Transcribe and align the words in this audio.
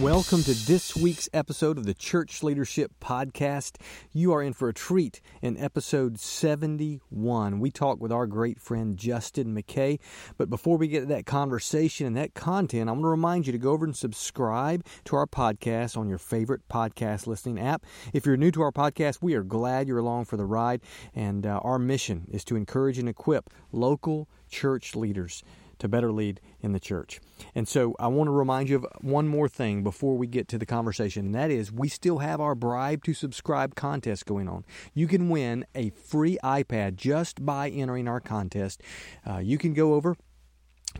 Welcome 0.00 0.42
to 0.44 0.54
this 0.54 0.96
week's 0.96 1.28
episode 1.34 1.76
of 1.76 1.84
the 1.84 1.92
Church 1.92 2.42
Leadership 2.42 2.92
Podcast. 2.98 3.76
You 4.10 4.32
are 4.32 4.42
in 4.42 4.54
for 4.54 4.70
a 4.70 4.74
treat 4.74 5.20
in 5.42 5.58
episode 5.58 6.18
71. 6.18 7.60
We 7.60 7.70
talk 7.70 8.00
with 8.00 8.10
our 8.10 8.26
great 8.26 8.58
friend 8.58 8.96
Justin 8.96 9.54
McKay. 9.54 10.00
But 10.38 10.48
before 10.48 10.78
we 10.78 10.88
get 10.88 11.00
to 11.00 11.06
that 11.06 11.26
conversation 11.26 12.06
and 12.06 12.16
that 12.16 12.32
content, 12.32 12.88
I 12.88 12.92
want 12.92 13.04
to 13.04 13.08
remind 13.08 13.46
you 13.46 13.52
to 13.52 13.58
go 13.58 13.72
over 13.72 13.84
and 13.84 13.94
subscribe 13.94 14.82
to 15.04 15.16
our 15.16 15.26
podcast 15.26 15.98
on 15.98 16.08
your 16.08 16.18
favorite 16.18 16.66
podcast 16.70 17.26
listening 17.26 17.60
app. 17.60 17.84
If 18.14 18.24
you're 18.24 18.38
new 18.38 18.50
to 18.52 18.62
our 18.62 18.72
podcast, 18.72 19.18
we 19.20 19.34
are 19.34 19.44
glad 19.44 19.88
you're 19.88 19.98
along 19.98 20.24
for 20.24 20.38
the 20.38 20.46
ride. 20.46 20.80
And 21.14 21.44
uh, 21.46 21.60
our 21.62 21.78
mission 21.78 22.28
is 22.30 22.44
to 22.46 22.56
encourage 22.56 22.98
and 22.98 23.10
equip 23.10 23.50
local 23.72 24.26
church 24.48 24.96
leaders 24.96 25.44
to 25.82 25.88
better 25.88 26.10
lead 26.12 26.40
in 26.60 26.72
the 26.72 26.80
church. 26.80 27.20
And 27.56 27.66
so 27.66 27.96
I 27.98 28.06
want 28.06 28.28
to 28.28 28.32
remind 28.32 28.68
you 28.68 28.76
of 28.76 28.86
one 29.00 29.26
more 29.26 29.48
thing 29.48 29.82
before 29.82 30.16
we 30.16 30.28
get 30.28 30.46
to 30.48 30.58
the 30.58 30.64
conversation, 30.64 31.26
and 31.26 31.34
that 31.34 31.50
is 31.50 31.72
we 31.72 31.88
still 31.88 32.18
have 32.18 32.40
our 32.40 32.54
bribe 32.54 33.02
to 33.02 33.14
subscribe 33.14 33.74
contest 33.74 34.24
going 34.24 34.48
on. 34.48 34.64
You 34.94 35.08
can 35.08 35.28
win 35.28 35.66
a 35.74 35.90
free 35.90 36.38
iPad 36.44 36.94
just 36.94 37.44
by 37.44 37.68
entering 37.68 38.06
our 38.06 38.20
contest. 38.20 38.80
Uh, 39.28 39.38
you 39.38 39.58
can 39.58 39.74
go 39.74 39.94
over 39.94 40.16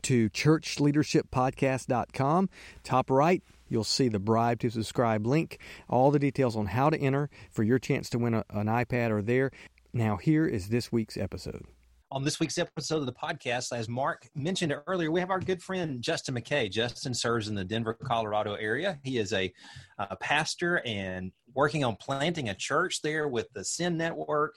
to 0.03 0.29
churchleadershippodcast.com, 0.31 2.51
top 2.83 3.09
right. 3.09 3.41
You'll 3.69 3.85
see 3.85 4.09
the 4.09 4.19
bribe 4.19 4.59
to 4.61 4.71
subscribe 4.71 5.27
link. 5.27 5.61
All 5.89 6.11
the 6.11 6.19
details 6.19 6.57
on 6.57 6.67
how 6.67 6.91
to 6.91 6.99
enter 6.99 7.31
for 7.53 7.63
your 7.63 7.79
chance 7.79 8.11
to 8.11 8.19
win 8.19 8.35
a, 8.35 8.45
an 8.51 8.67
iPad 8.67 9.11
are 9.11 9.23
there. 9.23 9.53
Now, 9.93 10.17
here 10.17 10.45
is 10.45 10.71
this 10.71 10.91
week's 10.91 11.17
episode. 11.17 11.67
On 12.13 12.23
this 12.23 12.39
week's 12.39 12.59
episode 12.59 12.99
of 12.99 13.07
the 13.07 13.13
podcast, 13.15 13.75
as 13.75 13.89
Mark 13.89 14.29
mentioned 14.35 14.75
earlier, 14.87 15.11
we 15.11 15.19
have 15.19 15.31
our 15.31 15.41
good 15.41 15.63
friend 15.63 16.03
Justin 16.03 16.35
McKay. 16.35 16.71
Justin 16.71 17.15
serves 17.15 17.49
in 17.49 17.55
the 17.55 17.65
Denver, 17.65 17.95
Colorado 17.95 18.53
area. 18.53 18.99
He 19.03 19.17
is 19.17 19.33
a, 19.33 19.51
a 19.99 20.15
pastor 20.17 20.83
and 20.85 21.33
working 21.55 21.85
on 21.85 21.97
planting 21.97 22.51
a 22.51 22.55
church 22.55 23.01
there 23.01 23.29
with 23.29 23.51
the 23.55 23.65
Send 23.65 23.97
Network 23.97 24.57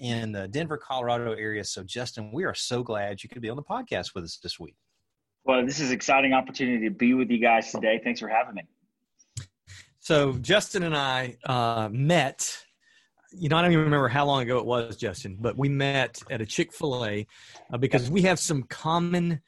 in 0.00 0.30
the 0.30 0.46
Denver, 0.48 0.76
Colorado 0.76 1.32
area. 1.32 1.64
So, 1.64 1.82
Justin, 1.82 2.32
we 2.34 2.44
are 2.44 2.54
so 2.54 2.82
glad 2.82 3.22
you 3.22 3.30
could 3.30 3.40
be 3.40 3.48
on 3.48 3.56
the 3.56 3.62
podcast 3.62 4.14
with 4.14 4.24
us 4.24 4.36
this 4.36 4.60
week. 4.60 4.76
Well, 5.44 5.64
this 5.64 5.80
is 5.80 5.88
an 5.88 5.94
exciting 5.94 6.34
opportunity 6.34 6.86
to 6.86 6.94
be 6.94 7.14
with 7.14 7.30
you 7.30 7.38
guys 7.38 7.72
today. 7.72 7.98
Thanks 8.04 8.20
for 8.20 8.28
having 8.28 8.56
me. 8.56 8.62
So, 10.00 10.34
Justin 10.34 10.82
and 10.82 10.94
I 10.94 11.38
uh, 11.46 11.88
met 11.90 12.62
you 13.32 13.48
know, 13.48 13.56
I 13.56 13.62
don't 13.62 13.72
even 13.72 13.84
remember 13.84 14.08
how 14.08 14.26
long 14.26 14.42
ago 14.42 14.58
it 14.58 14.66
was, 14.66 14.96
Justin, 14.96 15.36
but 15.40 15.56
we 15.56 15.68
met 15.68 16.18
at 16.30 16.40
a 16.40 16.46
Chick 16.46 16.72
fil 16.72 17.04
A 17.04 17.26
uh, 17.72 17.78
because 17.78 18.10
we 18.10 18.22
have 18.22 18.38
some 18.38 18.62
common 18.64 19.40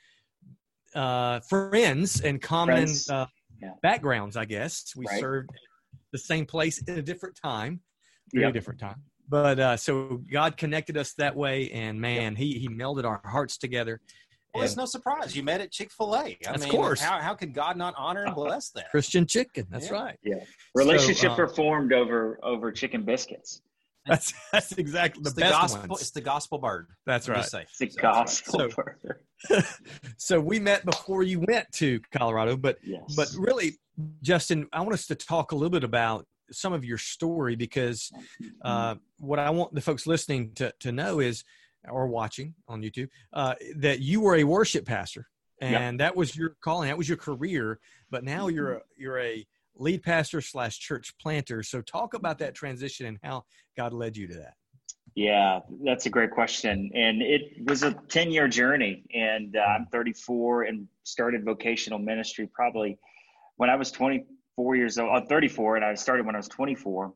uh, 0.95 1.41
friends 1.41 2.21
and 2.21 2.41
common 2.41 2.77
friends. 2.77 3.11
Uh, 3.11 3.27
yeah. 3.61 3.71
backgrounds, 3.83 4.37
I 4.37 4.45
guess. 4.45 4.93
We 4.97 5.07
right. 5.07 5.21
served 5.21 5.51
the 6.13 6.19
same 6.19 6.47
place 6.47 6.83
at 6.89 6.99
a 6.99 7.03
different 7.03 7.37
time, 7.43 7.81
very 8.33 8.47
yep. 8.47 8.55
different 8.55 8.81
time. 8.81 9.03
But 9.29 9.59
uh, 9.59 9.77
so 9.77 10.21
God 10.31 10.57
connected 10.57 10.97
us 10.97 11.15
that 11.15 11.35
way, 11.35 11.71
and 11.71 12.01
man, 12.01 12.33
yep. 12.33 12.39
he, 12.39 12.59
he 12.59 12.69
melded 12.69 13.05
our 13.05 13.21
hearts 13.25 13.57
together. 13.57 14.01
Well, 14.55 14.65
it's 14.65 14.77
no 14.77 14.85
surprise 14.85 15.35
you 15.35 15.43
met 15.43 15.63
at 15.63 15.71
Chick 15.71 15.91
Fil 15.91 16.15
A. 16.15 16.37
Of 16.47 16.61
mean, 16.61 16.69
course. 16.69 17.01
How, 17.01 17.19
how 17.21 17.35
could 17.35 17.55
God 17.55 17.79
not 17.79 17.95
honor 17.97 18.25
and 18.25 18.35
bless 18.35 18.69
that? 18.71 18.91
Christian 18.91 19.27
chicken. 19.27 19.67
That's 19.71 19.87
yeah. 19.87 19.93
right. 19.93 20.19
Yeah. 20.23 20.45
Relationship 20.75 21.17
so, 21.17 21.31
um, 21.31 21.37
performed 21.37 21.95
over 21.95 22.39
over 22.43 22.71
chicken 22.71 23.03
biscuits. 23.03 23.63
That's 24.07 24.35
that's 24.53 24.73
exactly 24.73 25.23
the, 25.23 25.31
the 25.31 25.41
best 25.43 25.53
gospel. 25.53 25.89
ones. 25.89 26.01
It's 26.01 26.11
the 26.11 26.21
gospel 26.21 26.59
bird. 26.59 26.89
That's 27.07 27.29
right. 27.29 27.39
It's 27.39 27.79
the 27.79 27.87
gospel 27.87 28.59
so, 28.59 28.69
bird. 28.69 29.65
so 30.17 30.41
we 30.41 30.59
met 30.59 30.85
before 30.85 31.23
you 31.23 31.39
went 31.39 31.71
to 31.75 32.01
Colorado, 32.13 32.57
but 32.57 32.79
yes. 32.83 33.15
but 33.15 33.29
really, 33.39 33.79
Justin, 34.21 34.67
I 34.73 34.81
want 34.81 34.95
us 34.95 35.07
to 35.07 35.15
talk 35.15 35.53
a 35.53 35.55
little 35.55 35.71
bit 35.71 35.85
about 35.85 36.27
some 36.51 36.73
of 36.73 36.85
your 36.85 36.99
story 36.99 37.55
because 37.55 38.11
uh, 38.65 38.97
what 39.21 39.39
I 39.39 39.51
want 39.51 39.73
the 39.73 39.81
folks 39.81 40.05
listening 40.05 40.51
to 40.55 40.75
to 40.81 40.91
know 40.91 41.21
is 41.21 41.45
or 41.89 42.09
watching 42.09 42.55
on 42.67 42.83
YouTube 42.83 43.09
uh, 43.33 43.55
that 43.77 44.01
you 44.01 44.21
were 44.21 44.35
a 44.35 44.43
worship 44.43 44.85
pastor 44.85 45.29
and 45.63 46.01
that 46.01 46.17
was 46.17 46.37
your 46.37 46.57
calling, 46.61 46.89
that 46.89 46.99
was 46.99 47.09
your 47.09 47.19
career, 47.19 47.79
but 48.11 48.25
now 48.25 48.49
you're 48.49 48.75
a, 48.75 48.81
you're 48.97 49.19
a 49.21 49.47
lead 49.77 50.03
pastor 50.03 50.41
slash 50.41 50.79
church 50.79 51.15
planter. 51.21 51.63
So 51.63 51.81
talk 51.81 52.15
about 52.15 52.39
that 52.39 52.55
transition 52.55 53.07
and 53.07 53.19
how 53.23 53.45
God 53.77 53.93
led 53.93 54.17
you 54.17 54.27
to 54.29 54.35
that. 54.35 54.55
Yeah, 55.15 55.61
that's 55.85 56.07
a 56.07 56.11
great 56.11 56.31
question. 56.31 56.91
And 56.95 57.21
it 57.21 57.69
was 57.69 57.83
a 57.83 57.93
10 58.09 58.31
year 58.31 58.49
journey. 58.49 59.05
And 59.15 59.57
uh, 59.57 59.61
I'm 59.61 59.87
34 59.87 60.65
and 60.65 60.89
started 61.05 61.45
vocational 61.45 61.99
ministry 61.99 62.49
probably 62.53 62.99
when 63.57 63.69
I 63.69 63.77
was 63.77 63.91
24 63.91 64.77
years 64.77 64.99
old. 64.99 65.11
I'm 65.11 65.27
34 65.27 65.77
and 65.77 65.85
I 65.85 65.95
started 65.95 66.25
when 66.25 66.35
I 66.35 66.39
was 66.39 66.49
24. 66.49 67.13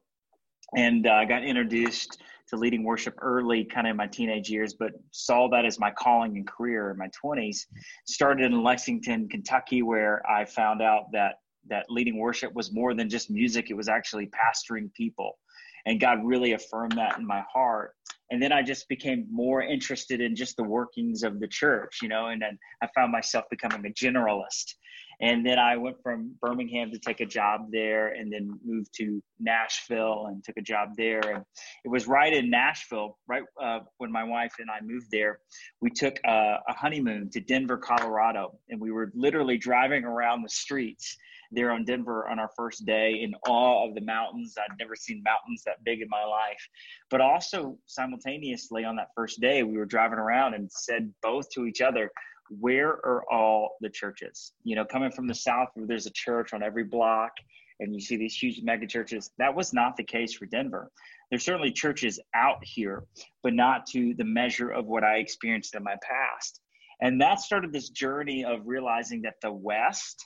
And 0.77 1.07
I 1.07 1.23
uh, 1.23 1.27
got 1.27 1.45
introduced 1.45 2.21
to 2.49 2.57
leading 2.57 2.85
worship 2.85 3.15
early, 3.23 3.65
kind 3.65 3.87
of 3.87 3.93
in 3.93 3.97
my 3.97 4.07
teenage 4.07 4.51
years, 4.51 4.75
but 4.75 4.93
saw 5.11 5.49
that 5.49 5.65
as 5.65 5.79
my 5.79 5.91
calling 5.91 6.37
and 6.37 6.47
career 6.47 6.91
in 6.91 6.99
my 6.99 7.09
20s. 7.25 7.67
Started 8.07 8.45
in 8.45 8.63
Lexington, 8.63 9.29
Kentucky, 9.29 9.83
where 9.83 10.23
I 10.31 10.45
found 10.45 10.83
out 10.83 11.11
that 11.13 11.37
that 11.69 11.87
leading 11.89 12.19
worship 12.19 12.53
was 12.55 12.73
more 12.73 12.95
than 12.95 13.09
just 13.09 13.31
music, 13.31 13.71
it 13.71 13.75
was 13.75 13.89
actually 13.89 14.29
pastoring 14.29 14.93
people. 14.95 15.39
And 15.87 16.01
God 16.01 16.25
really 16.25 16.53
affirmed 16.53 16.99
that 16.99 17.19
in 17.19 17.27
my 17.27 17.45
heart. 17.53 17.93
And 18.31 18.43
then 18.43 18.51
I 18.53 18.63
just 18.63 18.89
became 18.89 19.27
more 19.31 19.63
interested 19.63 20.21
in 20.21 20.35
just 20.35 20.57
the 20.57 20.65
workings 20.65 21.23
of 21.23 21.39
the 21.39 21.47
church, 21.47 22.01
you 22.03 22.09
know, 22.09 22.27
and 22.27 22.43
then 22.43 22.59
I 22.83 22.89
found 22.93 23.13
myself 23.13 23.45
becoming 23.51 23.87
a 23.87 23.91
generalist. 23.91 24.75
And 25.21 25.47
then 25.47 25.59
I 25.59 25.77
went 25.77 25.97
from 26.03 26.35
Birmingham 26.43 26.91
to 26.91 26.99
take 26.99 27.21
a 27.21 27.27
job 27.27 27.69
there 27.71 28.09
and 28.09 28.31
then 28.31 28.51
moved 28.65 28.91
to 28.97 29.23
Nashville 29.39 30.27
and 30.27 30.45
took 30.45 30.57
a 30.59 30.63
job 30.63 30.91
there. 30.97 31.21
And 31.21 31.45
it 31.85 31.89
was 31.89 32.07
right 32.07 32.33
in 32.33 32.51
Nashville, 32.51 33.17
right 33.27 33.43
uh, 33.63 33.81
when 33.97 34.13
my 34.13 34.25
wife 34.25 34.55
and 34.59 34.71
I 34.71 34.81
moved 34.83 35.07
there, 35.11 35.39
we 35.81 35.91
took 35.91 36.19
a, 36.27 36.59
a 36.69 36.73
honeymoon 36.75 37.31
to 37.31 37.41
Denver, 37.41 37.79
Colorado. 37.79 38.59
And 38.69 38.79
we 38.79 38.91
were 38.91 39.11
literally 39.15 39.57
driving 39.57 40.05
around 40.05 40.43
the 40.43 40.51
streets 40.51 41.17
there 41.53 41.73
on 41.73 41.85
Denver 41.85 42.29
on 42.29 42.39
our 42.39 42.51
first 42.57 42.85
day 42.85 43.21
in 43.23 43.35
awe 43.47 43.87
of 43.87 43.95
the 43.95 44.01
mountains. 44.01 44.55
I'd 44.59 44.79
never 44.79 44.97
seen 44.97 45.23
mountains 45.23 45.63
that 45.67 45.85
big 45.85 46.01
in 46.01 46.09
my 46.09 46.25
life. 46.25 46.69
But 47.11 47.21
also 47.21 47.79
simultaneously 47.87 48.85
on 48.85 48.97
that 48.97 49.09
first 49.15 49.41
day, 49.41 49.63
we 49.63 49.77
were 49.77 49.87
driving 49.87 50.19
around 50.19 50.55
and 50.55 50.71
said 50.71 51.13
both 51.23 51.49
to 51.51 51.67
each 51.67 51.81
other, 51.81 52.11
where 52.49 52.89
are 52.89 53.25
all 53.31 53.77
the 53.81 53.91
churches? 53.91 54.53
You 54.63 54.77
know, 54.77 54.85
coming 54.85 55.11
from 55.11 55.27
the 55.27 55.35
South 55.35 55.69
where 55.75 55.87
there's 55.87 56.07
a 56.07 56.13
church 56.13 56.53
on 56.53 56.63
every 56.63 56.85
block 56.85 57.33
and 57.81 57.95
you 57.95 58.01
see 58.01 58.17
these 58.17 58.35
huge 58.35 58.63
mega 58.63 58.87
churches. 58.87 59.31
That 59.39 59.55
was 59.55 59.73
not 59.73 59.97
the 59.97 60.05
case 60.05 60.35
for 60.35 60.47
Denver. 60.47 60.91
There's 61.31 61.45
certainly 61.45 61.73
churches 61.73 62.19
out 62.35 62.59
here, 62.63 63.05
but 63.43 63.53
not 63.53 63.87
to 63.89 64.15
the 64.15 64.25
measure 64.25 64.71
of 64.71 64.87
what 64.87 65.05
I 65.05 65.17
experienced 65.17 65.75
in 65.75 65.83
my 65.83 65.97
past. 66.03 66.61
And 67.03 67.21
that 67.21 67.41
started 67.41 67.73
this 67.73 67.91
journey 67.91 68.45
of 68.45 68.61
realizing 68.65 69.23
that 69.23 69.35
the 69.43 69.53
West 69.53 70.25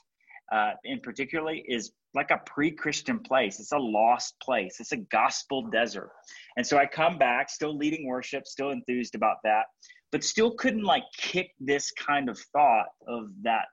uh, 0.51 0.71
in 0.83 0.99
particularly 0.99 1.63
is 1.67 1.91
like 2.13 2.29
a 2.31 2.41
pre-christian 2.45 3.19
place. 3.19 3.59
It's 3.59 3.71
a 3.71 3.77
lost 3.77 4.35
place. 4.41 4.79
It's 4.79 4.91
a 4.91 4.97
gospel 4.97 5.69
desert. 5.69 6.11
And 6.57 6.65
so 6.65 6.77
i 6.77 6.85
come 6.85 7.17
back 7.17 7.49
still 7.49 7.75
leading 7.75 8.05
worship 8.07 8.45
still 8.45 8.71
enthused 8.71 9.15
about 9.15 9.37
that 9.43 9.65
but 10.11 10.23
still 10.23 10.51
couldn't 10.51 10.83
like 10.83 11.03
kick 11.17 11.51
this 11.59 11.91
kind 11.91 12.27
of 12.29 12.37
thought 12.53 12.87
of 13.07 13.29
that 13.43 13.65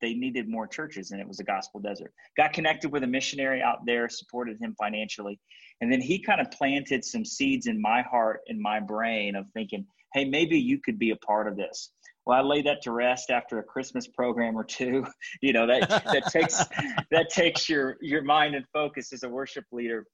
they 0.00 0.14
needed 0.14 0.48
more 0.48 0.66
churches 0.66 1.10
and 1.10 1.20
it 1.20 1.28
was 1.28 1.40
a 1.40 1.44
gospel 1.44 1.80
desert. 1.80 2.12
Got 2.36 2.54
connected 2.54 2.90
with 2.90 3.02
a 3.02 3.06
missionary 3.06 3.60
out 3.60 3.84
there 3.84 4.08
supported 4.08 4.58
him 4.60 4.74
financially 4.78 5.38
and 5.80 5.92
then 5.92 6.00
he 6.00 6.22
kind 6.22 6.40
of 6.40 6.50
planted 6.50 7.04
some 7.04 7.24
seeds 7.24 7.66
in 7.66 7.80
my 7.80 8.02
heart 8.02 8.40
in 8.46 8.60
my 8.60 8.80
brain 8.80 9.34
of 9.34 9.46
thinking 9.52 9.86
hey 10.14 10.24
maybe 10.24 10.58
you 10.58 10.78
could 10.78 10.98
be 10.98 11.10
a 11.10 11.16
part 11.16 11.48
of 11.48 11.56
this 11.56 11.92
well, 12.26 12.38
I 12.38 12.42
lay 12.42 12.62
that 12.62 12.82
to 12.82 12.92
rest 12.92 13.30
after 13.30 13.58
a 13.58 13.62
Christmas 13.62 14.06
program 14.06 14.56
or 14.56 14.64
two. 14.64 15.06
You 15.42 15.52
know 15.52 15.66
that 15.66 15.88
that 15.88 16.24
takes 16.30 16.62
that 17.10 17.30
takes 17.30 17.68
your 17.68 17.96
your 18.00 18.22
mind 18.22 18.54
and 18.54 18.64
focus 18.72 19.12
as 19.12 19.22
a 19.22 19.28
worship 19.28 19.64
leader. 19.72 20.06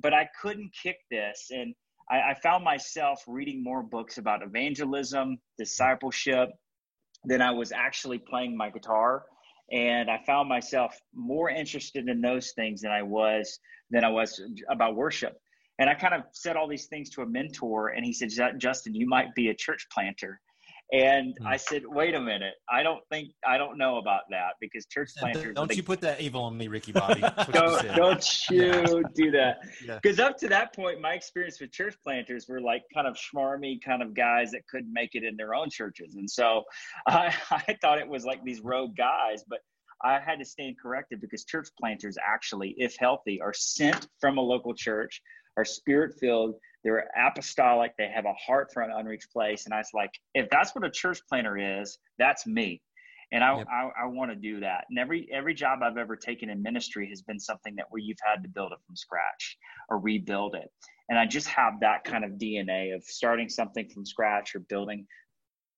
But 0.00 0.14
I 0.14 0.28
couldn't 0.40 0.70
kick 0.80 0.98
this, 1.10 1.48
and 1.50 1.74
I, 2.10 2.30
I 2.30 2.34
found 2.42 2.64
myself 2.64 3.22
reading 3.26 3.62
more 3.62 3.82
books 3.82 4.18
about 4.18 4.42
evangelism, 4.42 5.38
discipleship, 5.58 6.50
than 7.24 7.42
I 7.42 7.50
was 7.50 7.72
actually 7.72 8.18
playing 8.18 8.56
my 8.56 8.70
guitar. 8.70 9.24
And 9.70 10.08
I 10.10 10.20
found 10.26 10.48
myself 10.48 10.96
more 11.14 11.50
interested 11.50 12.08
in 12.08 12.20
those 12.20 12.52
things 12.52 12.82
than 12.82 12.92
I 12.92 13.02
was 13.02 13.58
than 13.90 14.04
I 14.04 14.08
was 14.10 14.40
about 14.70 14.94
worship. 14.94 15.36
And 15.78 15.88
I 15.88 15.94
kind 15.94 16.14
of 16.14 16.22
said 16.32 16.56
all 16.56 16.68
these 16.68 16.86
things 16.86 17.10
to 17.10 17.22
a 17.22 17.26
mentor, 17.26 17.88
and 17.88 18.04
he 18.04 18.12
said, 18.12 18.30
Justin, 18.58 18.94
you 18.94 19.06
might 19.06 19.34
be 19.34 19.48
a 19.48 19.54
church 19.54 19.86
planter. 19.92 20.40
And 20.92 21.36
mm. 21.38 21.46
I 21.46 21.58
said, 21.58 21.82
wait 21.86 22.14
a 22.14 22.20
minute. 22.20 22.54
I 22.70 22.82
don't 22.82 23.02
think, 23.10 23.32
I 23.46 23.58
don't 23.58 23.76
know 23.76 23.98
about 23.98 24.22
that 24.30 24.54
because 24.58 24.86
church 24.86 25.10
planters. 25.18 25.54
Don't 25.54 25.74
you 25.76 25.82
put 25.82 26.00
that 26.00 26.20
evil 26.20 26.42
on 26.42 26.56
me, 26.56 26.68
Ricky 26.68 26.92
Bobby. 26.92 27.20
don't, 27.52 27.82
you 27.82 27.92
don't 27.94 28.50
you 28.50 29.04
do 29.14 29.30
that. 29.32 29.58
Because 29.86 30.18
yeah. 30.18 30.24
up 30.24 30.38
to 30.38 30.48
that 30.48 30.74
point, 30.74 31.00
my 31.00 31.12
experience 31.12 31.60
with 31.60 31.72
church 31.72 31.94
planters 32.02 32.46
were 32.48 32.60
like 32.60 32.84
kind 32.94 33.06
of 33.06 33.16
schmarmy 33.16 33.82
kind 33.84 34.02
of 34.02 34.14
guys 34.14 34.50
that 34.52 34.62
couldn't 34.70 34.92
make 34.92 35.10
it 35.14 35.24
in 35.24 35.36
their 35.36 35.54
own 35.54 35.68
churches. 35.68 36.14
And 36.14 36.28
so 36.30 36.64
I, 37.06 37.34
I 37.50 37.76
thought 37.82 37.98
it 37.98 38.08
was 38.08 38.24
like 38.24 38.42
these 38.42 38.60
rogue 38.60 38.96
guys, 38.96 39.44
but 39.46 39.58
I 40.02 40.20
had 40.20 40.38
to 40.38 40.44
stand 40.44 40.76
corrected 40.80 41.20
because 41.20 41.44
church 41.44 41.68
planters 41.78 42.16
actually, 42.24 42.74
if 42.78 42.96
healthy, 42.98 43.40
are 43.40 43.52
sent 43.52 44.06
from 44.20 44.38
a 44.38 44.40
local 44.40 44.72
church, 44.72 45.20
are 45.56 45.64
spirit 45.64 46.14
filled, 46.20 46.54
they're 46.84 47.08
apostolic, 47.16 47.92
they 47.98 48.08
have 48.08 48.24
a 48.24 48.34
heart 48.34 48.70
for 48.72 48.82
an 48.82 48.90
unreached 48.90 49.32
place. 49.32 49.64
And 49.64 49.74
I 49.74 49.78
was 49.78 49.90
like, 49.92 50.10
if 50.34 50.48
that's 50.50 50.74
what 50.74 50.84
a 50.84 50.90
church 50.90 51.20
planter 51.28 51.80
is, 51.80 51.98
that's 52.18 52.46
me. 52.46 52.80
And 53.30 53.44
I, 53.44 53.58
yep. 53.58 53.66
I, 53.70 54.04
I 54.04 54.06
want 54.06 54.30
to 54.30 54.36
do 54.36 54.60
that. 54.60 54.86
And 54.88 54.98
every 54.98 55.28
every 55.32 55.52
job 55.52 55.80
I've 55.82 55.98
ever 55.98 56.16
taken 56.16 56.48
in 56.48 56.62
ministry 56.62 57.08
has 57.10 57.20
been 57.20 57.38
something 57.38 57.74
that 57.76 57.86
where 57.90 58.00
you've 58.00 58.18
had 58.24 58.42
to 58.42 58.48
build 58.48 58.72
it 58.72 58.78
from 58.86 58.96
scratch 58.96 59.58
or 59.90 59.98
rebuild 59.98 60.54
it. 60.54 60.70
And 61.10 61.18
I 61.18 61.26
just 61.26 61.48
have 61.48 61.74
that 61.80 62.04
kind 62.04 62.24
of 62.24 62.32
DNA 62.32 62.94
of 62.94 63.04
starting 63.04 63.48
something 63.48 63.88
from 63.90 64.06
scratch 64.06 64.54
or 64.54 64.60
building 64.60 65.06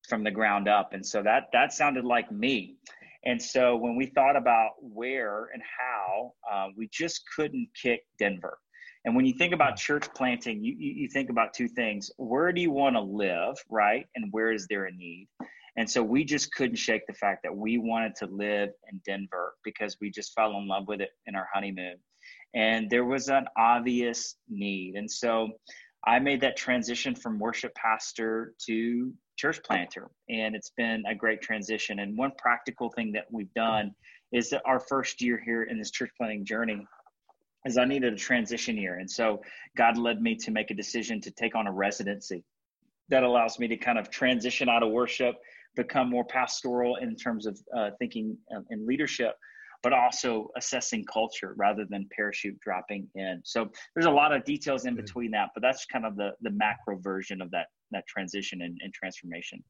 from 0.09 0.23
the 0.23 0.31
ground 0.31 0.69
up. 0.69 0.93
And 0.93 1.05
so 1.05 1.23
that 1.23 1.49
that 1.53 1.73
sounded 1.73 2.05
like 2.05 2.31
me. 2.31 2.77
And 3.25 3.41
so 3.41 3.77
when 3.77 3.97
we 3.97 4.07
thought 4.07 4.37
about 4.37 4.71
where 4.81 5.51
and 5.53 5.63
how, 5.79 6.33
uh, 6.51 6.69
we 6.77 6.89
just 6.91 7.23
couldn't 7.37 7.69
kick 7.81 8.03
Denver. 8.19 8.59
And 9.05 9.17
when 9.17 9.25
you 9.25 9.35
think 9.35 9.55
about 9.55 9.77
church 9.77 10.13
planting, 10.15 10.63
you, 10.63 10.75
you, 10.79 10.93
you 11.03 11.09
think 11.09 11.31
about 11.31 11.55
two 11.55 11.69
things. 11.69 12.11
Where 12.17 12.53
do 12.53 12.61
you 12.61 12.71
want 12.71 12.97
to 12.97 13.01
live, 13.01 13.57
right? 13.71 14.07
And 14.15 14.31
where 14.31 14.53
is 14.53 14.67
there 14.69 14.85
a 14.85 14.93
need? 14.93 15.29
And 15.77 15.89
so 15.89 16.03
we 16.03 16.25
just 16.25 16.53
couldn't 16.55 16.77
shake 16.77 17.07
the 17.07 17.15
fact 17.15 17.43
that 17.45 17.57
we 17.57 17.79
wanted 17.79 18.15
to 18.17 18.27
live 18.27 18.71
in 18.91 19.01
Denver 19.07 19.55
because 19.65 19.97
we 20.01 20.11
just 20.11 20.35
fell 20.35 20.57
in 20.57 20.69
love 20.69 20.89
with 20.89 21.01
it 21.01 21.11
in 21.27 21.35
our 21.35 21.49
honeymoon. 21.53 21.97
And 22.55 22.91
there 22.91 23.05
was 23.05 23.29
an 23.29 23.47
obvious 23.57 24.35
need. 24.49 24.97
And 24.97 25.11
so 25.11 25.49
I 26.07 26.19
made 26.19 26.41
that 26.43 26.57
transition 26.57 27.15
from 27.15 27.39
worship 27.39 27.75
pastor 27.75 28.55
to 28.67 29.13
church 29.37 29.63
planter. 29.63 30.11
And 30.29 30.55
it's 30.55 30.73
been 30.77 31.05
a 31.09 31.15
great 31.15 31.41
transition. 31.41 32.01
And 32.01 32.19
one 32.19 32.33
practical 32.37 32.91
thing 32.91 33.13
that 33.13 33.27
we've 33.31 33.53
done 33.55 33.95
is 34.33 34.51
that 34.51 34.63
our 34.67 34.81
first 34.81 35.23
year 35.23 35.41
here 35.43 35.65
in 35.65 35.79
this 35.79 35.91
church 35.91 36.11
planting 36.17 36.45
journey 36.45 36.87
is 37.67 37.77
I 37.79 37.85
needed 37.85 38.13
a 38.13 38.17
transition 38.17 38.77
year. 38.77 38.99
And 38.99 39.11
so 39.11 39.43
God 39.77 39.99
led 39.99 40.21
me 40.23 40.35
to 40.37 40.51
make 40.51 40.71
a 40.71 40.75
decision 40.75 41.21
to 41.23 41.31
take 41.31 41.55
on 41.55 41.67
a 41.67 41.73
residency 41.73 42.45
that 43.09 43.23
allows 43.23 43.59
me 43.59 43.69
to 43.69 43.77
kind 43.77 43.99
of 43.99 44.11
transition 44.11 44.69
out 44.69 44.83
of 44.83 44.91
worship, 44.91 45.35
become 45.77 46.09
more 46.09 46.25
pastoral 46.25 46.97
in 46.97 47.17
terms 47.17 47.47
of 47.47 47.59
uh, 47.77 47.91
thinking 47.99 48.37
and 48.71 48.87
leadership, 48.87 49.35
but 49.83 49.93
also 49.93 50.49
assessing 50.57 51.05
culture 51.13 51.55
rather 51.57 51.85
than 51.89 52.09
parachute 52.15 52.59
dropping 52.61 53.09
in. 53.15 53.41
So 53.45 53.69
there's 53.95 54.07
a 54.07 54.11
lot 54.11 54.33
of 54.33 54.45
details 54.45 54.85
in 54.85 54.95
between 54.95 55.31
that, 55.33 55.51
but 55.55 55.63
that's 55.63 55.87
kind 55.87 56.07
of 56.07 56.17
the, 56.17 56.31
the 56.41 56.51
macro 56.51 56.99
version 56.99 57.41
of 57.41 57.51
that, 57.51 57.67
that 57.91 58.07
transition 58.07 58.63
and, 58.63 58.79
and 58.83 58.93
transformation. 58.93 59.63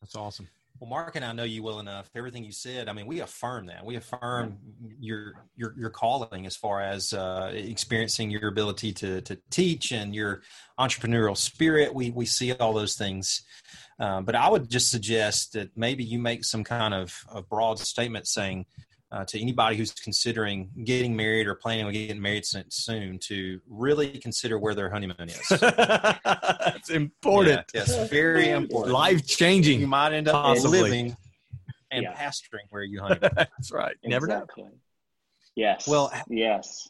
That's 0.00 0.14
awesome. 0.14 0.48
Well, 0.80 0.88
Mark 0.88 1.16
and 1.16 1.24
I 1.24 1.32
know 1.32 1.42
you 1.42 1.64
well 1.64 1.80
enough. 1.80 2.08
Everything 2.14 2.44
you 2.44 2.52
said, 2.52 2.88
I 2.88 2.92
mean, 2.92 3.06
we 3.06 3.20
affirm 3.20 3.66
that. 3.66 3.84
We 3.84 3.96
affirm 3.96 4.58
your 5.00 5.32
your 5.56 5.74
your 5.76 5.90
calling 5.90 6.46
as 6.46 6.54
far 6.54 6.80
as 6.80 7.12
uh, 7.12 7.50
experiencing 7.52 8.30
your 8.30 8.46
ability 8.46 8.92
to 8.92 9.20
to 9.22 9.38
teach 9.50 9.90
and 9.90 10.14
your 10.14 10.42
entrepreneurial 10.78 11.36
spirit. 11.36 11.92
We 11.92 12.10
we 12.10 12.26
see 12.26 12.52
all 12.52 12.72
those 12.74 12.94
things, 12.94 13.42
um, 13.98 14.24
but 14.24 14.36
I 14.36 14.48
would 14.48 14.70
just 14.70 14.90
suggest 14.90 15.54
that 15.54 15.76
maybe 15.76 16.04
you 16.04 16.20
make 16.20 16.44
some 16.44 16.62
kind 16.62 16.94
of, 16.94 17.24
of 17.28 17.48
broad 17.48 17.80
statement 17.80 18.28
saying, 18.28 18.66
uh, 19.10 19.24
to 19.24 19.40
anybody 19.40 19.76
who's 19.76 19.92
considering 19.92 20.70
getting 20.84 21.16
married 21.16 21.46
or 21.46 21.54
planning 21.54 21.86
on 21.86 21.92
getting 21.92 22.20
married 22.20 22.44
soon 22.44 23.18
to 23.18 23.60
really 23.68 24.18
consider 24.18 24.58
where 24.58 24.74
their 24.74 24.90
honeymoon 24.90 25.28
is. 25.28 25.40
it's 25.50 26.90
important. 26.90 27.64
Yeah, 27.74 27.80
yes, 27.86 28.10
very 28.10 28.50
important. 28.50 28.92
Life 28.92 29.26
changing. 29.26 29.80
You 29.80 29.86
might 29.86 30.12
end 30.12 30.28
up 30.28 30.34
possibly. 30.34 30.82
living 30.82 31.16
and 31.90 32.02
yeah. 32.02 32.14
pastoring 32.14 32.66
where 32.70 32.82
you 32.82 33.00
honeymoon. 33.02 33.30
That's 33.34 33.72
right. 33.72 33.96
You 34.02 34.10
never 34.10 34.26
know. 34.26 34.46
Yes. 35.56 35.88
Well, 35.88 36.12
yes. 36.28 36.88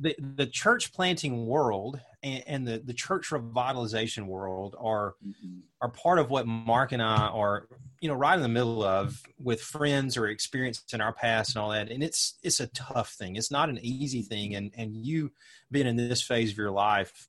The 0.00 0.14
the 0.18 0.46
church 0.46 0.92
planting 0.92 1.46
world 1.46 2.00
and, 2.22 2.44
and 2.46 2.68
the 2.68 2.78
the 2.78 2.94
church 2.94 3.30
revitalization 3.30 4.26
world 4.26 4.76
are 4.78 5.14
mm-hmm. 5.26 5.58
are 5.80 5.88
part 5.90 6.18
of 6.18 6.30
what 6.30 6.46
Mark 6.46 6.92
and 6.92 7.02
I 7.02 7.26
are 7.26 7.68
you 8.00 8.08
know 8.08 8.14
right 8.14 8.36
in 8.36 8.42
the 8.42 8.48
middle 8.48 8.84
of 8.84 9.20
with 9.38 9.60
friends 9.60 10.16
or 10.16 10.28
experience 10.28 10.82
in 10.92 11.00
our 11.00 11.12
past 11.12 11.54
and 11.54 11.62
all 11.62 11.70
that. 11.70 11.90
And 11.90 12.02
it's 12.02 12.38
it's 12.42 12.60
a 12.60 12.68
tough 12.68 13.10
thing. 13.12 13.36
It's 13.36 13.50
not 13.50 13.68
an 13.68 13.78
easy 13.82 14.22
thing. 14.22 14.54
And 14.54 14.72
and 14.76 14.94
you 14.94 15.32
being 15.70 15.86
in 15.86 15.96
this 15.96 16.22
phase 16.22 16.52
of 16.52 16.58
your 16.58 16.70
life 16.70 17.28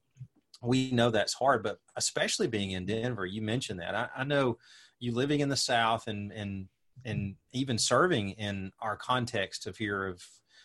we 0.62 0.92
know 0.92 1.10
that's 1.10 1.34
hard 1.36 1.64
but 1.64 1.80
especially 1.96 2.46
being 2.46 2.72
in 2.72 2.86
denver 2.86 3.26
you 3.26 3.42
mentioned 3.42 3.80
that. 3.80 3.96
I, 3.96 4.10
I 4.18 4.24
know 4.24 4.58
you 5.00 5.14
living 5.14 5.40
in 5.40 5.50
the 5.50 5.56
south 5.56 6.08
and 6.08 6.32
and 6.32 6.68
and 7.06 7.36
even 7.54 7.78
serving 7.78 8.32
in 8.32 8.72
our 8.82 8.98
context 8.98 9.68
of 9.68 9.78
here 9.78 10.06
of 10.06 10.24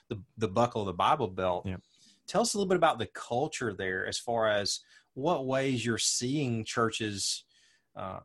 the 0.09 0.21
the 0.37 0.49
buckle 0.49 0.83
of 0.83 0.87
the 0.87 0.93
bible 0.93 1.29
belt. 1.29 1.65
Yeah. 1.67 1.77
Tell 2.27 2.43
us 2.43 2.55
a 2.55 2.59
little 2.59 2.69
bit 2.69 2.77
about 2.77 2.99
the 2.99 3.07
culture 3.07 3.73
there 3.73 4.07
as 4.07 4.19
far 4.19 4.49
as 4.49 4.81
what 5.15 5.47
ways 5.47 5.85
you're 5.85 5.99
seeing 5.99 6.65
churches 6.65 7.45
uh, 7.97 8.21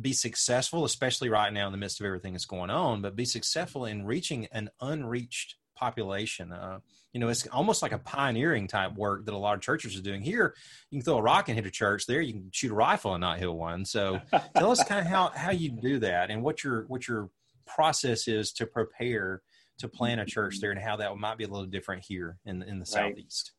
be 0.00 0.12
successful, 0.12 0.84
especially 0.84 1.28
right 1.28 1.52
now 1.52 1.66
in 1.66 1.72
the 1.72 1.78
midst 1.78 2.00
of 2.00 2.06
everything 2.06 2.32
that's 2.32 2.46
going 2.46 2.70
on, 2.70 3.00
but 3.00 3.16
be 3.16 3.24
successful 3.24 3.84
in 3.84 4.04
reaching 4.04 4.46
an 4.52 4.70
unreached 4.80 5.56
population. 5.76 6.52
Uh, 6.52 6.78
you 7.12 7.20
know, 7.20 7.28
it's 7.28 7.46
almost 7.48 7.82
like 7.82 7.92
a 7.92 7.98
pioneering 7.98 8.66
type 8.66 8.94
work 8.94 9.24
that 9.24 9.34
a 9.34 9.38
lot 9.38 9.54
of 9.54 9.60
churches 9.60 9.96
are 9.96 10.02
doing. 10.02 10.22
Here, 10.22 10.54
you 10.90 10.98
can 10.98 11.04
throw 11.04 11.18
a 11.18 11.22
rock 11.22 11.48
and 11.48 11.56
hit 11.56 11.66
a 11.66 11.70
church. 11.70 12.06
There, 12.06 12.20
you 12.20 12.32
can 12.32 12.50
shoot 12.52 12.72
a 12.72 12.74
rifle 12.74 13.14
and 13.14 13.20
not 13.20 13.38
hit 13.38 13.52
one. 13.52 13.84
So, 13.84 14.20
tell 14.56 14.70
us 14.70 14.82
kind 14.82 15.00
of 15.00 15.06
how 15.06 15.30
how 15.34 15.52
you 15.52 15.70
do 15.70 16.00
that 16.00 16.30
and 16.30 16.42
what 16.42 16.64
your 16.64 16.84
what 16.88 17.06
your 17.06 17.30
process 17.66 18.26
is 18.26 18.52
to 18.52 18.66
prepare 18.66 19.42
to 19.78 19.88
plan 19.88 20.20
a 20.20 20.26
church 20.26 20.60
there, 20.60 20.70
and 20.70 20.80
how 20.80 20.96
that 20.96 21.16
might 21.16 21.38
be 21.38 21.44
a 21.44 21.48
little 21.48 21.66
different 21.66 22.04
here 22.06 22.38
in 22.44 22.62
in 22.62 22.78
the 22.78 22.86
right. 22.94 23.14
southeast. 23.14 23.52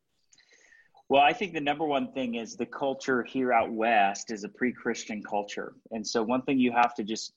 Well, 1.08 1.22
I 1.22 1.34
think 1.34 1.54
the 1.54 1.62
number 1.62 1.86
one 1.86 2.12
thing 2.14 2.36
is 2.36 2.56
the 2.56 2.66
culture 2.66 3.24
here 3.24 3.54
out 3.54 3.72
west 3.72 4.32
is 4.32 4.44
a 4.44 4.50
pre-Christian 4.50 5.22
culture. 5.22 5.76
And 5.92 6.06
so 6.06 6.24
one 6.24 6.42
thing 6.42 6.58
you 6.58 6.72
have 6.72 6.96
to 6.96 7.04
just 7.04 7.34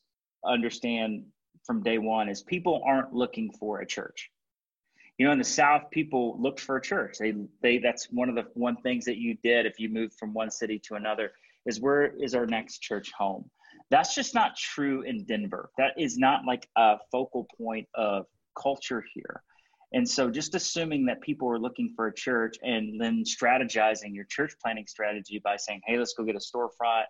understand 0.46 1.24
from 1.64 1.82
day 1.82 1.98
one 1.98 2.30
is 2.30 2.42
people 2.42 2.82
aren't 2.86 3.12
looking 3.12 3.52
for 3.52 3.80
a 3.80 3.86
church. 3.86 4.30
You 5.18 5.26
know, 5.26 5.32
in 5.32 5.38
the 5.38 5.44
South, 5.44 5.90
people 5.90 6.40
looked 6.40 6.60
for 6.60 6.76
a 6.76 6.80
church. 6.80 7.18
They 7.18 7.34
they 7.60 7.78
that's 7.78 8.06
one 8.10 8.28
of 8.28 8.36
the 8.36 8.46
one 8.54 8.76
things 8.76 9.04
that 9.04 9.18
you 9.18 9.36
did 9.42 9.66
if 9.66 9.78
you 9.78 9.88
moved 9.88 10.14
from 10.14 10.32
one 10.32 10.50
city 10.50 10.80
to 10.86 10.94
another 10.94 11.32
is 11.66 11.80
where 11.80 12.06
is 12.22 12.34
our 12.34 12.46
next 12.46 12.78
church 12.78 13.10
home. 13.12 13.50
That's 13.90 14.14
just 14.14 14.34
not 14.34 14.56
true 14.56 15.02
in 15.02 15.24
Denver. 15.24 15.70
That 15.76 15.92
is 15.98 16.16
not 16.16 16.44
like 16.46 16.68
a 16.76 16.98
focal 17.10 17.46
point 17.60 17.86
of 17.94 18.26
culture 18.60 19.04
here. 19.14 19.42
And 19.92 20.08
so 20.08 20.30
just 20.30 20.54
assuming 20.54 21.06
that 21.06 21.22
people 21.22 21.48
are 21.48 21.58
looking 21.58 21.92
for 21.96 22.08
a 22.08 22.14
church 22.14 22.56
and 22.62 23.00
then 23.00 23.24
strategizing 23.24 24.14
your 24.14 24.24
church 24.24 24.52
planting 24.62 24.86
strategy 24.86 25.40
by 25.42 25.56
saying, 25.56 25.80
hey, 25.86 25.98
let's 25.98 26.12
go 26.12 26.24
get 26.24 26.36
a 26.36 26.38
storefront 26.38 27.04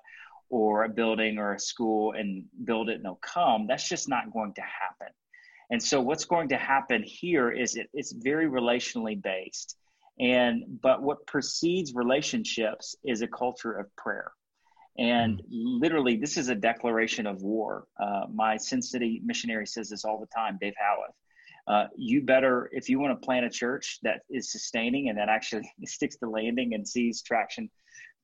or 0.48 0.84
a 0.84 0.88
building 0.88 1.38
or 1.38 1.54
a 1.54 1.58
school 1.60 2.12
and 2.12 2.44
build 2.64 2.88
it 2.88 2.94
and 2.94 3.04
they'll 3.04 3.16
come, 3.16 3.66
that's 3.66 3.88
just 3.88 4.08
not 4.08 4.32
going 4.32 4.54
to 4.54 4.62
happen. 4.62 5.12
And 5.70 5.82
so 5.82 6.00
what's 6.00 6.24
going 6.24 6.48
to 6.50 6.56
happen 6.56 7.02
here 7.02 7.50
is 7.50 7.74
it, 7.74 7.90
it's 7.92 8.12
very 8.12 8.46
relationally 8.48 9.20
based. 9.20 9.76
And 10.20 10.64
but 10.82 11.02
what 11.02 11.26
precedes 11.26 11.94
relationships 11.94 12.96
is 13.04 13.22
a 13.22 13.28
culture 13.28 13.72
of 13.72 13.94
prayer. 13.96 14.32
And 14.98 15.38
mm. 15.40 15.42
literally, 15.50 16.16
this 16.16 16.36
is 16.36 16.48
a 16.48 16.54
declaration 16.54 17.26
of 17.26 17.42
war. 17.42 17.84
Uh, 18.02 18.22
my 18.32 18.56
Send 18.56 18.84
City 18.84 19.20
missionary 19.24 19.66
says 19.66 19.90
this 19.90 20.04
all 20.04 20.18
the 20.18 20.26
time, 20.26 20.58
Dave 20.60 20.74
Howitt 20.78 21.14
uh, 21.68 21.86
you 21.96 22.22
better 22.22 22.70
if 22.72 22.88
you 22.88 22.98
want 22.98 23.20
to 23.20 23.24
plant 23.24 23.44
a 23.44 23.50
church 23.50 23.98
that 24.02 24.22
is 24.30 24.50
sustaining 24.50 25.08
and 25.08 25.18
that 25.18 25.28
actually 25.28 25.70
sticks 25.84 26.16
to 26.16 26.28
landing 26.28 26.74
and 26.74 26.86
sees 26.86 27.22
traction 27.22 27.70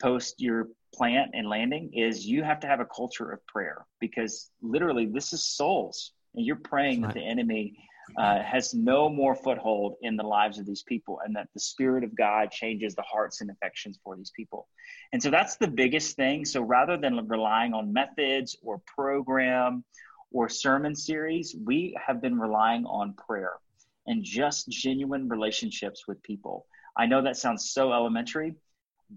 post 0.00 0.40
your 0.40 0.68
plant 0.94 1.30
and 1.34 1.48
landing 1.48 1.90
is 1.92 2.26
you 2.26 2.42
have 2.42 2.60
to 2.60 2.66
have 2.66 2.80
a 2.80 2.84
culture 2.84 3.30
of 3.30 3.44
prayer. 3.46 3.86
Because 4.00 4.50
literally 4.62 5.06
this 5.06 5.32
is 5.32 5.44
souls 5.44 6.12
and 6.34 6.44
you're 6.44 6.56
praying 6.56 7.02
right. 7.02 7.08
that 7.08 7.20
the 7.20 7.26
enemy 7.26 7.76
uh, 8.18 8.42
has 8.42 8.74
no 8.74 9.08
more 9.08 9.34
foothold 9.34 9.94
in 10.02 10.14
the 10.16 10.22
lives 10.22 10.58
of 10.58 10.66
these 10.66 10.82
people 10.82 11.20
and 11.24 11.34
that 11.34 11.48
the 11.54 11.60
spirit 11.60 12.04
of 12.04 12.14
god 12.14 12.50
changes 12.50 12.94
the 12.94 13.02
hearts 13.02 13.40
and 13.40 13.50
affections 13.50 13.98
for 14.04 14.14
these 14.14 14.30
people. 14.36 14.68
And 15.12 15.22
so 15.22 15.30
that's 15.30 15.56
the 15.56 15.68
biggest 15.68 16.14
thing. 16.16 16.44
So 16.44 16.60
rather 16.60 16.98
than 16.98 17.26
relying 17.28 17.72
on 17.72 17.92
methods 17.92 18.56
or 18.62 18.82
program 18.86 19.84
or 20.34 20.48
sermon 20.48 20.96
series, 20.96 21.54
we 21.64 21.96
have 22.04 22.20
been 22.20 22.38
relying 22.38 22.84
on 22.86 23.14
prayer 23.14 23.52
and 24.06 24.24
just 24.24 24.68
genuine 24.68 25.28
relationships 25.28 26.06
with 26.08 26.20
people. 26.22 26.66
I 26.96 27.06
know 27.06 27.22
that 27.22 27.36
sounds 27.36 27.70
so 27.70 27.92
elementary, 27.92 28.56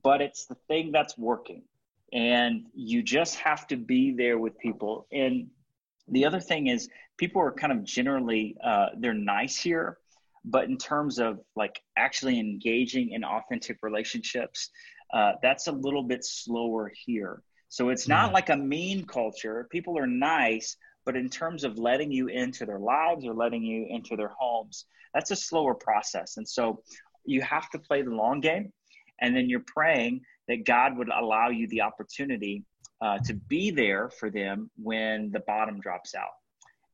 but 0.03 0.21
it's 0.21 0.45
the 0.45 0.55
thing 0.67 0.91
that's 0.91 1.17
working. 1.17 1.63
And 2.13 2.67
you 2.73 3.01
just 3.01 3.35
have 3.39 3.67
to 3.67 3.75
be 3.75 4.11
there 4.11 4.37
with 4.37 4.57
people. 4.59 5.07
And 5.11 5.47
the 6.07 6.25
other 6.25 6.39
thing 6.39 6.67
is, 6.67 6.87
people 7.17 7.41
are 7.41 7.51
kind 7.51 7.73
of 7.73 7.83
generally, 7.83 8.55
uh, 8.63 8.89
they're 8.97 9.13
nice 9.15 9.57
here, 9.57 9.97
but 10.45 10.65
in 10.65 10.77
terms 10.77 11.19
of 11.19 11.39
like 11.55 11.81
actually 11.97 12.39
engaging 12.39 13.09
in 13.09 13.23
authentic 13.23 13.79
relationships, 13.81 14.69
uh, 15.13 15.33
that's 15.41 15.65
a 15.65 15.71
little 15.71 16.03
bit 16.03 16.23
slower 16.23 16.91
here. 17.05 17.41
So 17.69 17.89
it's 17.89 18.07
not 18.07 18.29
mm. 18.29 18.33
like 18.33 18.49
a 18.49 18.55
mean 18.55 19.05
culture. 19.05 19.67
People 19.71 19.97
are 19.97 20.07
nice, 20.07 20.77
but 21.07 21.15
in 21.15 21.29
terms 21.29 21.63
of 21.63 21.79
letting 21.79 22.11
you 22.11 22.27
into 22.27 22.65
their 22.65 22.79
lives 22.79 23.25
or 23.25 23.33
letting 23.33 23.63
you 23.63 23.87
into 23.89 24.17
their 24.17 24.33
homes, 24.37 24.85
that's 25.13 25.31
a 25.31 25.37
slower 25.37 25.73
process. 25.73 26.35
And 26.35 26.47
so 26.47 26.83
you 27.23 27.41
have 27.41 27.69
to 27.69 27.79
play 27.79 28.01
the 28.01 28.11
long 28.11 28.41
game. 28.41 28.73
And 29.21 29.33
then 29.33 29.49
you're 29.49 29.63
praying 29.65 30.21
that 30.49 30.65
God 30.65 30.97
would 30.97 31.07
allow 31.07 31.47
you 31.47 31.65
the 31.69 31.79
opportunity 31.79 32.65
uh, 33.01 33.19
to 33.19 33.33
be 33.33 33.71
there 33.71 34.09
for 34.09 34.29
them 34.29 34.69
when 34.75 35.31
the 35.31 35.39
bottom 35.47 35.79
drops 35.79 36.13
out. 36.13 36.35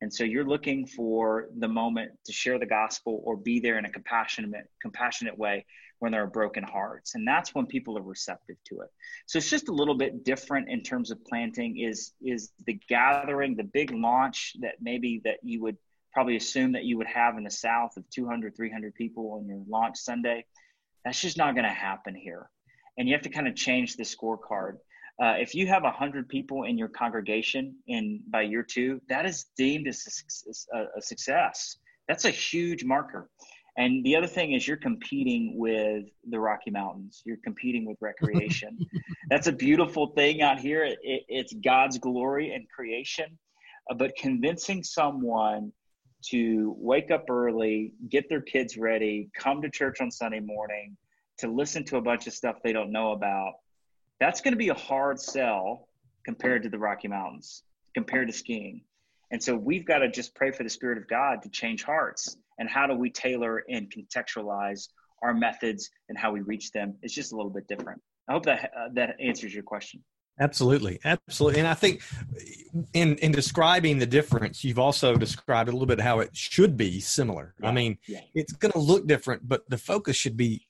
And 0.01 0.13
so 0.13 0.23
you're 0.23 0.45
looking 0.45 0.85
for 0.85 1.47
the 1.57 1.67
moment 1.67 2.11
to 2.25 2.31
share 2.31 2.59
the 2.59 2.67
gospel 2.67 3.19
or 3.25 3.35
be 3.35 3.59
there 3.59 3.79
in 3.79 3.85
a 3.85 3.89
compassionate, 3.89 4.69
compassionate 4.79 5.39
way 5.39 5.65
when 6.03 6.11
there 6.11 6.23
are 6.23 6.27
broken 6.27 6.65
hearts. 6.65 7.15
And 7.15 7.25
that's 7.25 7.55
when 7.55 7.65
people 7.65 7.97
are 7.97 8.01
receptive 8.01 8.57
to 8.65 8.81
it. 8.81 8.89
So 9.25 9.37
it's 9.37 9.49
just 9.49 9.69
a 9.69 9.71
little 9.71 9.95
bit 9.95 10.25
different 10.25 10.67
in 10.67 10.83
terms 10.83 11.11
of 11.11 11.23
planting 11.23 11.79
is, 11.79 12.11
is 12.21 12.51
the 12.65 12.77
gathering, 12.89 13.55
the 13.55 13.63
big 13.63 13.89
launch 13.91 14.57
that 14.59 14.75
maybe 14.81 15.21
that 15.23 15.37
you 15.43 15.61
would 15.61 15.77
probably 16.13 16.35
assume 16.35 16.73
that 16.73 16.83
you 16.83 16.97
would 16.97 17.07
have 17.07 17.37
in 17.37 17.45
the 17.45 17.49
South 17.49 17.95
of 17.95 18.03
200, 18.09 18.53
300 18.53 18.93
people 18.95 19.31
on 19.39 19.47
your 19.47 19.61
launch 19.65 19.95
Sunday. 19.95 20.43
That's 21.05 21.21
just 21.21 21.37
not 21.37 21.55
going 21.55 21.63
to 21.63 21.71
happen 21.73 22.15
here. 22.15 22.49
And 22.97 23.07
you 23.07 23.15
have 23.15 23.23
to 23.23 23.29
kind 23.29 23.47
of 23.47 23.55
change 23.55 23.95
the 23.95 24.03
scorecard. 24.03 24.79
Uh, 25.23 25.35
if 25.39 25.55
you 25.55 25.67
have 25.67 25.83
100 25.83 26.27
people 26.27 26.63
in 26.63 26.77
your 26.77 26.89
congregation 26.89 27.77
in 27.87 28.19
by 28.27 28.41
year 28.41 28.63
two, 28.63 28.99
that 29.07 29.25
is 29.25 29.45
deemed 29.55 29.87
as 29.87 30.05
a, 30.73 30.83
a 30.97 31.01
success. 31.01 31.77
That's 32.09 32.25
a 32.25 32.29
huge 32.29 32.83
marker. 32.83 33.29
And 33.77 34.03
the 34.03 34.15
other 34.15 34.27
thing 34.27 34.53
is 34.53 34.67
you're 34.67 34.77
competing 34.77 35.57
with 35.57 36.05
the 36.29 36.39
Rocky 36.39 36.69
Mountains. 36.69 37.21
You're 37.25 37.37
competing 37.43 37.85
with 37.85 37.97
recreation. 38.01 38.77
That's 39.29 39.47
a 39.47 39.51
beautiful 39.51 40.07
thing 40.07 40.41
out 40.41 40.59
here. 40.59 40.83
It, 40.83 40.99
it, 41.01 41.23
it's 41.27 41.53
God's 41.53 41.97
glory 41.97 42.53
and 42.53 42.69
creation. 42.69 43.37
Uh, 43.89 43.95
but 43.95 44.15
convincing 44.15 44.83
someone 44.83 45.71
to 46.29 46.75
wake 46.77 47.11
up 47.11 47.29
early, 47.29 47.93
get 48.09 48.29
their 48.29 48.41
kids 48.41 48.77
ready, 48.77 49.29
come 49.35 49.61
to 49.61 49.69
church 49.69 50.01
on 50.01 50.11
Sunday 50.11 50.39
morning, 50.39 50.95
to 51.39 51.47
listen 51.47 51.83
to 51.85 51.97
a 51.97 52.01
bunch 52.01 52.27
of 52.27 52.33
stuff 52.33 52.57
they 52.63 52.73
don't 52.73 52.91
know 52.91 53.11
about, 53.11 53.53
that's 54.19 54.41
going 54.41 54.53
to 54.53 54.57
be 54.57 54.69
a 54.69 54.75
hard 54.75 55.19
sell 55.19 55.89
compared 56.25 56.63
to 56.63 56.69
the 56.69 56.77
Rocky 56.77 57.07
Mountains, 57.07 57.63
compared 57.93 58.27
to 58.27 58.33
skiing. 58.33 58.83
And 59.31 59.41
so 59.41 59.55
we've 59.55 59.85
got 59.85 59.99
to 59.99 60.09
just 60.09 60.35
pray 60.35 60.51
for 60.51 60.63
the 60.63 60.69
Spirit 60.69 60.97
of 60.97 61.07
God 61.07 61.41
to 61.41 61.49
change 61.49 61.83
hearts. 61.83 62.37
And 62.59 62.69
how 62.69 62.87
do 62.87 62.95
we 62.95 63.09
tailor 63.09 63.63
and 63.69 63.91
contextualize 63.91 64.89
our 65.21 65.33
methods 65.33 65.89
and 66.09 66.17
how 66.17 66.31
we 66.31 66.41
reach 66.41 66.71
them? 66.71 66.95
It's 67.01 67.13
just 67.13 67.33
a 67.33 67.35
little 67.35 67.51
bit 67.51 67.67
different. 67.67 68.01
I 68.27 68.33
hope 68.33 68.45
that 68.45 68.71
uh, 68.77 68.89
that 68.93 69.15
answers 69.19 69.53
your 69.53 69.63
question. 69.63 70.03
Absolutely, 70.39 70.99
absolutely, 71.05 71.59
and 71.59 71.67
I 71.67 71.75
think 71.75 72.01
in 72.93 73.17
in 73.17 73.31
describing 73.31 73.99
the 73.99 74.05
difference, 74.05 74.63
you've 74.63 74.79
also 74.79 75.15
described 75.15 75.69
a 75.69 75.71
little 75.71 75.85
bit 75.85 75.99
how 75.99 76.21
it 76.21 76.35
should 76.35 76.75
be 76.75 76.99
similar. 76.99 77.53
Yeah. 77.61 77.69
I 77.69 77.71
mean, 77.71 77.99
yeah. 78.07 78.21
it's 78.33 78.53
going 78.53 78.71
to 78.71 78.79
look 78.79 79.05
different, 79.05 79.47
but 79.47 79.69
the 79.69 79.77
focus 79.77 80.15
should 80.15 80.35
be 80.35 80.65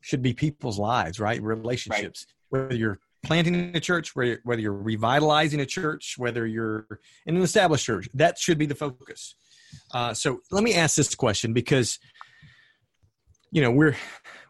should 0.00 0.22
be 0.22 0.34
people's 0.34 0.78
lives, 0.78 1.18
right? 1.18 1.42
Relationships. 1.42 2.26
Right. 2.50 2.62
Whether 2.62 2.76
you're 2.76 3.00
planting 3.24 3.74
a 3.74 3.80
church, 3.80 4.14
whether 4.14 4.40
whether 4.44 4.60
you're 4.60 4.72
revitalizing 4.72 5.60
a 5.60 5.66
church, 5.66 6.14
whether 6.16 6.46
you're 6.46 6.86
in 7.26 7.36
an 7.36 7.42
established 7.42 7.86
church, 7.86 8.08
that 8.14 8.38
should 8.38 8.58
be 8.58 8.66
the 8.66 8.76
focus. 8.76 9.34
Uh, 9.92 10.14
so 10.14 10.40
let 10.50 10.62
me 10.62 10.74
ask 10.74 10.96
this 10.96 11.14
question 11.14 11.52
because 11.52 11.98
you 13.50 13.62
know 13.62 13.70
we're 13.70 13.96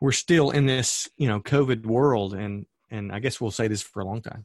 we're 0.00 0.12
still 0.12 0.50
in 0.50 0.66
this 0.66 1.08
you 1.16 1.28
know 1.28 1.40
COVID 1.40 1.86
world, 1.86 2.34
and 2.34 2.66
and 2.90 3.12
I 3.12 3.18
guess 3.18 3.40
we'll 3.40 3.50
say 3.50 3.68
this 3.68 3.82
for 3.82 4.00
a 4.00 4.04
long 4.04 4.22
time. 4.22 4.44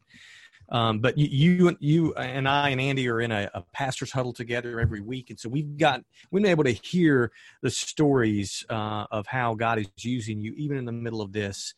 Um, 0.70 1.00
but 1.00 1.18
you, 1.18 1.28
you, 1.28 1.78
you 1.80 2.14
and 2.16 2.48
I 2.48 2.70
and 2.70 2.80
Andy 2.80 3.08
are 3.10 3.22
in 3.22 3.32
a, 3.32 3.50
a, 3.54 3.64
pastor's 3.74 4.12
huddle 4.12 4.34
together 4.34 4.80
every 4.80 5.02
week, 5.02 5.30
and 5.30 5.40
so 5.40 5.50
we've 5.50 5.78
got 5.78 6.02
we've 6.32 6.42
been 6.42 6.50
able 6.50 6.64
to 6.64 6.72
hear 6.72 7.32
the 7.62 7.70
stories 7.70 8.66
uh, 8.70 9.06
of 9.12 9.28
how 9.28 9.56
God 9.56 9.80
is 9.80 9.88
using 10.00 10.42
you, 10.42 10.54
even 10.56 10.78
in 10.78 10.86
the 10.86 10.92
middle 10.92 11.22
of 11.22 11.32
this, 11.34 11.76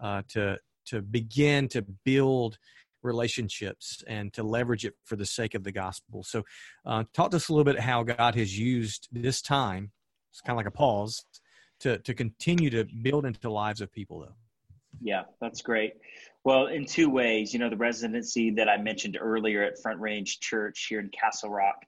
uh, 0.00 0.22
to 0.28 0.58
to 0.86 1.02
begin 1.02 1.66
to 1.68 1.82
build 2.04 2.58
relationships 3.06 4.04
and 4.06 4.32
to 4.34 4.42
leverage 4.42 4.84
it 4.84 4.94
for 5.04 5.16
the 5.16 5.26
sake 5.26 5.54
of 5.54 5.64
the 5.64 5.72
gospel. 5.72 6.22
So, 6.22 6.42
uh, 6.84 7.04
talk 7.14 7.30
to 7.30 7.36
us 7.36 7.48
a 7.48 7.52
little 7.52 7.64
bit 7.64 7.80
how 7.80 8.02
God 8.02 8.34
has 8.34 8.58
used 8.58 9.08
this 9.10 9.40
time. 9.40 9.92
It's 10.30 10.40
kind 10.42 10.54
of 10.54 10.58
like 10.58 10.66
a 10.66 10.76
pause 10.76 11.24
to 11.80 11.98
to 11.98 12.14
continue 12.14 12.70
to 12.70 12.84
build 12.84 13.24
into 13.24 13.40
the 13.40 13.50
lives 13.50 13.80
of 13.80 13.90
people, 13.90 14.20
though. 14.20 14.34
Yeah, 15.00 15.22
that's 15.40 15.62
great. 15.62 15.94
Well, 16.44 16.66
in 16.66 16.86
two 16.86 17.10
ways, 17.10 17.52
you 17.52 17.58
know, 17.58 17.68
the 17.68 17.76
residency 17.76 18.50
that 18.52 18.68
I 18.68 18.76
mentioned 18.76 19.18
earlier 19.20 19.62
at 19.64 19.80
Front 19.82 20.00
Range 20.00 20.40
Church 20.40 20.86
here 20.88 21.00
in 21.00 21.10
Castle 21.10 21.50
Rock, 21.50 21.84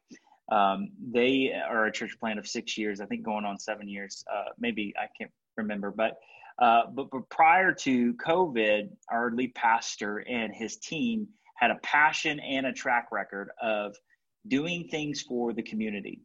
um, 0.50 0.90
they 1.12 1.52
are 1.52 1.86
a 1.86 1.92
church 1.92 2.18
plan 2.18 2.38
of 2.38 2.46
six 2.46 2.76
years, 2.76 3.00
I 3.00 3.06
think 3.06 3.22
going 3.22 3.44
on 3.44 3.58
seven 3.58 3.88
years, 3.88 4.24
uh, 4.32 4.50
maybe 4.58 4.94
I 4.98 5.06
can't 5.16 5.30
remember, 5.56 5.90
but, 5.90 6.18
uh, 6.58 6.82
but 6.92 7.10
but 7.10 7.28
prior 7.28 7.72
to 7.72 8.14
COVID, 8.14 8.88
our 9.10 9.30
lead 9.30 9.54
pastor 9.54 10.18
and 10.18 10.54
his 10.54 10.76
team 10.76 11.28
had 11.56 11.70
a 11.70 11.78
passion 11.82 12.40
and 12.40 12.66
a 12.66 12.72
track 12.72 13.08
record 13.12 13.50
of 13.62 13.96
doing 14.46 14.88
things 14.88 15.22
for 15.22 15.52
the 15.52 15.62
community. 15.62 16.22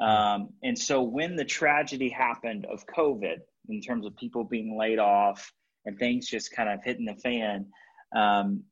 Um, 0.00 0.50
and 0.62 0.78
so 0.78 1.02
when 1.02 1.36
the 1.36 1.44
tragedy 1.44 2.08
happened 2.08 2.66
of 2.66 2.86
COVID, 2.86 3.36
in 3.68 3.80
terms 3.80 4.06
of 4.06 4.16
people 4.16 4.44
being 4.44 4.76
laid 4.76 4.98
off, 4.98 5.52
and 5.84 5.98
things 5.98 6.28
just 6.28 6.52
kind 6.52 6.68
of 6.68 6.80
hitting 6.84 7.06
the 7.06 7.14
fan, 7.14 7.66
um, 8.14 8.64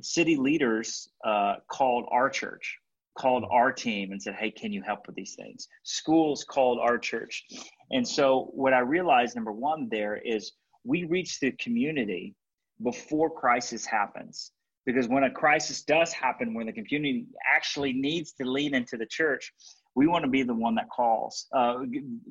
city 0.00 0.36
leaders 0.36 1.08
uh, 1.24 1.56
called 1.68 2.06
our 2.10 2.30
church, 2.30 2.78
called 3.14 3.44
our 3.50 3.72
team, 3.72 4.12
and 4.12 4.22
said, 4.22 4.34
"Hey, 4.34 4.50
can 4.50 4.72
you 4.72 4.82
help 4.82 5.06
with 5.06 5.16
these 5.16 5.34
things?" 5.34 5.68
Schools 5.82 6.44
called 6.44 6.78
our 6.78 6.98
church, 6.98 7.44
and 7.90 8.06
so 8.06 8.50
what 8.52 8.72
I 8.72 8.80
realized, 8.80 9.34
number 9.36 9.52
one, 9.52 9.88
there 9.90 10.16
is 10.16 10.52
we 10.84 11.04
reach 11.04 11.38
the 11.40 11.52
community 11.52 12.34
before 12.82 13.30
crisis 13.30 13.86
happens. 13.86 14.52
Because 14.84 15.06
when 15.06 15.24
a 15.24 15.30
crisis 15.30 15.82
does 15.82 16.12
happen, 16.12 16.54
when 16.54 16.66
the 16.66 16.72
community 16.72 17.26
actually 17.54 17.92
needs 17.92 18.32
to 18.32 18.44
lean 18.44 18.74
into 18.74 18.96
the 18.96 19.06
church, 19.06 19.52
we 19.94 20.06
want 20.08 20.24
to 20.24 20.30
be 20.30 20.42
the 20.42 20.54
one 20.54 20.74
that 20.74 20.88
calls. 20.90 21.46
Uh, 21.54 21.80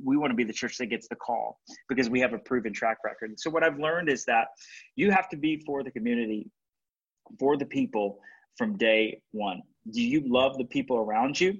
we 0.03 0.17
want 0.17 0.31
to 0.31 0.35
be 0.35 0.43
the 0.43 0.51
church 0.51 0.77
that 0.79 0.87
gets 0.87 1.07
the 1.07 1.15
call 1.15 1.59
because 1.87 2.09
we 2.09 2.19
have 2.19 2.33
a 2.33 2.39
proven 2.39 2.73
track 2.73 2.97
record. 3.05 3.39
So, 3.39 3.49
what 3.49 3.63
I've 3.63 3.79
learned 3.79 4.09
is 4.09 4.25
that 4.25 4.47
you 4.95 5.11
have 5.11 5.29
to 5.29 5.37
be 5.37 5.63
for 5.65 5.83
the 5.83 5.91
community, 5.91 6.49
for 7.39 7.55
the 7.55 7.65
people 7.65 8.19
from 8.57 8.77
day 8.77 9.21
one. 9.31 9.61
Do 9.89 10.01
you 10.01 10.21
love 10.27 10.57
the 10.57 10.65
people 10.65 10.97
around 10.97 11.39
you? 11.39 11.57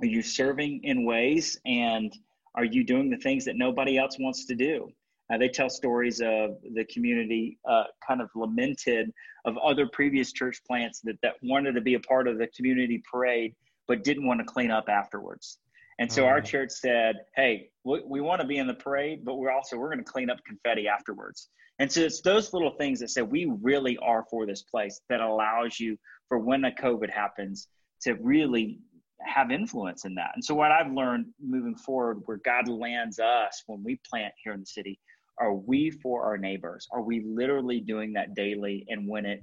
Are 0.00 0.06
you 0.06 0.22
serving 0.22 0.80
in 0.84 1.04
ways 1.04 1.58
and 1.66 2.12
are 2.54 2.64
you 2.64 2.84
doing 2.84 3.10
the 3.10 3.16
things 3.16 3.44
that 3.44 3.56
nobody 3.56 3.98
else 3.98 4.16
wants 4.18 4.46
to 4.46 4.54
do? 4.54 4.88
Uh, 5.32 5.38
they 5.38 5.48
tell 5.48 5.70
stories 5.70 6.20
of 6.20 6.56
the 6.74 6.84
community 6.92 7.58
uh, 7.68 7.84
kind 8.06 8.20
of 8.20 8.28
lamented 8.34 9.12
of 9.44 9.56
other 9.58 9.86
previous 9.86 10.32
church 10.32 10.60
plants 10.66 11.00
that, 11.00 11.16
that 11.22 11.34
wanted 11.42 11.72
to 11.72 11.80
be 11.80 11.94
a 11.94 12.00
part 12.00 12.26
of 12.26 12.38
the 12.38 12.48
community 12.48 13.02
parade 13.10 13.54
but 13.86 14.04
didn't 14.04 14.26
want 14.26 14.38
to 14.38 14.44
clean 14.44 14.70
up 14.70 14.88
afterwards. 14.88 15.58
And 15.98 16.10
so 16.10 16.24
our 16.24 16.38
uh-huh. 16.38 16.46
church 16.46 16.70
said, 16.70 17.16
"Hey, 17.36 17.70
we, 17.84 18.02
we 18.06 18.20
want 18.20 18.40
to 18.40 18.46
be 18.46 18.56
in 18.56 18.66
the 18.66 18.74
parade, 18.74 19.24
but 19.24 19.34
we're 19.34 19.50
also 19.50 19.76
we're 19.76 19.88
going 19.88 20.02
to 20.02 20.10
clean 20.10 20.30
up 20.30 20.38
confetti 20.46 20.88
afterwards." 20.88 21.50
And 21.78 21.90
so 21.90 22.00
it's 22.00 22.20
those 22.20 22.52
little 22.52 22.70
things 22.78 23.00
that 23.00 23.10
say 23.10 23.22
we 23.22 23.52
really 23.60 23.98
are 23.98 24.24
for 24.30 24.46
this 24.46 24.62
place 24.62 25.00
that 25.08 25.20
allows 25.20 25.78
you 25.78 25.98
for 26.30 26.38
when 26.38 26.64
a 26.64 26.70
COVID 26.70 27.10
happens 27.10 27.68
to 28.02 28.14
really 28.14 28.78
have 29.22 29.50
influence 29.50 30.06
in 30.06 30.14
that. 30.14 30.30
And 30.34 30.42
so 30.42 30.54
what 30.54 30.72
I've 30.72 30.92
learned 30.92 31.26
moving 31.38 31.76
forward, 31.76 32.22
where 32.24 32.38
God 32.38 32.68
lands 32.68 33.18
us 33.18 33.62
when 33.66 33.84
we 33.84 34.00
plant 34.08 34.32
here 34.42 34.54
in 34.54 34.60
the 34.60 34.66
city, 34.66 34.98
are 35.38 35.52
we 35.52 35.90
for 35.90 36.22
our 36.22 36.38
neighbors? 36.38 36.88
Are 36.92 37.02
we 37.02 37.22
literally 37.26 37.80
doing 37.80 38.14
that 38.14 38.34
daily? 38.34 38.86
And 38.88 39.06
when 39.06 39.26
it 39.26 39.42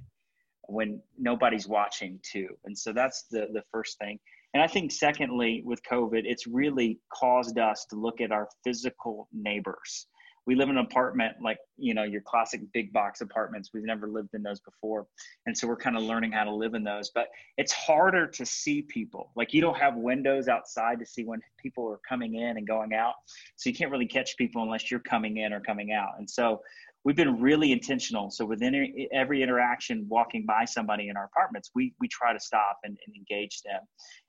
when 0.62 1.00
nobody's 1.18 1.66
watching 1.66 2.20
too. 2.22 2.48
And 2.64 2.76
so 2.76 2.92
that's 2.92 3.26
the 3.30 3.48
the 3.52 3.62
first 3.70 3.98
thing. 3.98 4.18
And 4.54 4.62
I 4.62 4.66
think, 4.66 4.92
secondly, 4.92 5.62
with 5.64 5.82
COVID, 5.82 6.22
it's 6.24 6.46
really 6.46 6.98
caused 7.12 7.58
us 7.58 7.84
to 7.90 7.96
look 7.96 8.20
at 8.20 8.32
our 8.32 8.48
physical 8.64 9.28
neighbors. 9.32 10.06
We 10.48 10.54
live 10.54 10.70
in 10.70 10.78
an 10.78 10.84
apartment 10.86 11.36
like, 11.42 11.58
you 11.76 11.92
know, 11.92 12.04
your 12.04 12.22
classic 12.22 12.62
big 12.72 12.90
box 12.90 13.20
apartments. 13.20 13.68
We've 13.74 13.84
never 13.84 14.08
lived 14.08 14.30
in 14.32 14.42
those 14.42 14.60
before. 14.60 15.06
And 15.44 15.56
so 15.56 15.68
we're 15.68 15.76
kind 15.76 15.94
of 15.94 16.04
learning 16.04 16.32
how 16.32 16.44
to 16.44 16.50
live 16.50 16.72
in 16.72 16.82
those. 16.82 17.10
But 17.10 17.26
it's 17.58 17.70
harder 17.70 18.26
to 18.26 18.46
see 18.46 18.80
people. 18.80 19.30
Like, 19.36 19.52
you 19.52 19.60
don't 19.60 19.76
have 19.76 19.94
windows 19.96 20.48
outside 20.48 21.00
to 21.00 21.04
see 21.06 21.24
when 21.24 21.40
people 21.62 21.86
are 21.86 22.00
coming 22.08 22.36
in 22.36 22.56
and 22.56 22.66
going 22.66 22.94
out. 22.94 23.12
So 23.56 23.68
you 23.68 23.76
can't 23.76 23.90
really 23.90 24.06
catch 24.06 24.38
people 24.38 24.62
unless 24.62 24.90
you're 24.90 25.00
coming 25.00 25.36
in 25.36 25.52
or 25.52 25.60
coming 25.60 25.92
out. 25.92 26.12
And 26.16 26.28
so 26.28 26.62
we've 27.04 27.16
been 27.16 27.40
really 27.40 27.72
intentional. 27.72 28.30
So 28.30 28.44
within 28.44 29.08
every 29.12 29.42
interaction, 29.42 30.06
walking 30.08 30.44
by 30.46 30.64
somebody 30.64 31.08
in 31.08 31.16
our 31.16 31.24
apartments, 31.24 31.70
we 31.74 31.94
we 32.00 32.08
try 32.08 32.32
to 32.32 32.40
stop 32.40 32.78
and, 32.84 32.96
and 33.06 33.16
engage 33.16 33.62
them. 33.62 33.80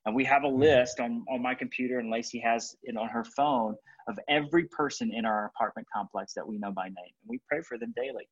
And 0.06 0.16
we 0.16 0.24
have 0.26 0.44
a 0.44 0.48
mm-hmm. 0.48 0.62
list 0.62 1.00
on 1.00 1.26
on 1.30 1.42
my 1.42 1.56
computer, 1.56 2.00
and 2.00 2.10
Lacey 2.10 2.40
has 2.40 2.76
it 2.84 2.98
on 2.98 3.10
her 3.10 3.24
phone 3.24 3.76
of 4.08 4.20
every 4.28 4.66
person 4.68 5.12
in 5.14 5.26
our 5.26 5.46
apartment 5.46 5.88
complex 5.94 6.34
that 6.34 6.48
we 6.48 6.58
know 6.58 6.72
by 6.72 6.86
name, 6.86 6.96
and 7.22 7.28
we 7.28 7.40
pray 7.48 7.62
for 7.62 7.78
them 7.78 7.94
daily. 7.96 8.28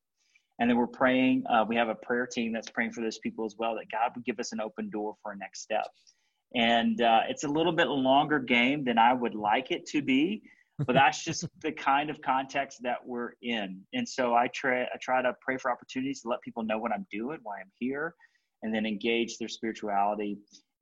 And 0.60 0.68
then 0.68 0.78
we're 0.78 0.88
praying. 0.88 1.44
Uh, 1.48 1.66
we 1.68 1.76
have 1.76 1.90
a 1.90 1.96
prayer 1.96 2.26
team 2.26 2.52
that's 2.52 2.70
praying 2.70 2.92
for 2.92 3.02
those 3.02 3.20
people 3.20 3.46
as 3.46 3.56
well. 3.60 3.76
That 3.76 3.86
God 3.92 4.12
would 4.16 4.26
give 4.26 4.40
us 4.40 4.54
an 4.54 4.60
open 4.60 4.90
door 4.90 5.16
for 5.22 5.34
a 5.34 5.38
next 5.38 5.62
step. 5.62 5.88
And 6.56 7.02
uh, 7.02 7.22
it's 7.28 7.44
a 7.44 7.48
little 7.48 7.74
bit 7.74 7.88
longer 7.88 8.40
game 8.40 8.84
than 8.84 8.98
I 8.98 9.14
would 9.14 9.36
like 9.36 9.70
it 9.72 9.86
to 9.88 10.02
be 10.02 10.42
but 10.86 10.94
that's 10.94 11.24
just 11.24 11.46
the 11.62 11.72
kind 11.72 12.10
of 12.10 12.22
context 12.22 12.80
that 12.84 12.98
we're 13.04 13.32
in. 13.42 13.82
And 13.94 14.08
so 14.08 14.36
I 14.36 14.48
try 14.54 14.84
I 14.84 14.98
try 15.02 15.22
to 15.22 15.34
pray 15.42 15.58
for 15.58 15.72
opportunities 15.72 16.22
to 16.22 16.30
let 16.30 16.42
people 16.42 16.64
know 16.64 16.78
what 16.78 16.92
I'm 16.92 17.08
doing, 17.12 17.40
why 17.42 17.60
I'm 17.60 17.72
here, 17.80 18.14
and 18.62 18.74
then 18.74 18.86
engage 18.86 19.38
their 19.38 19.48
spirituality 19.48 20.38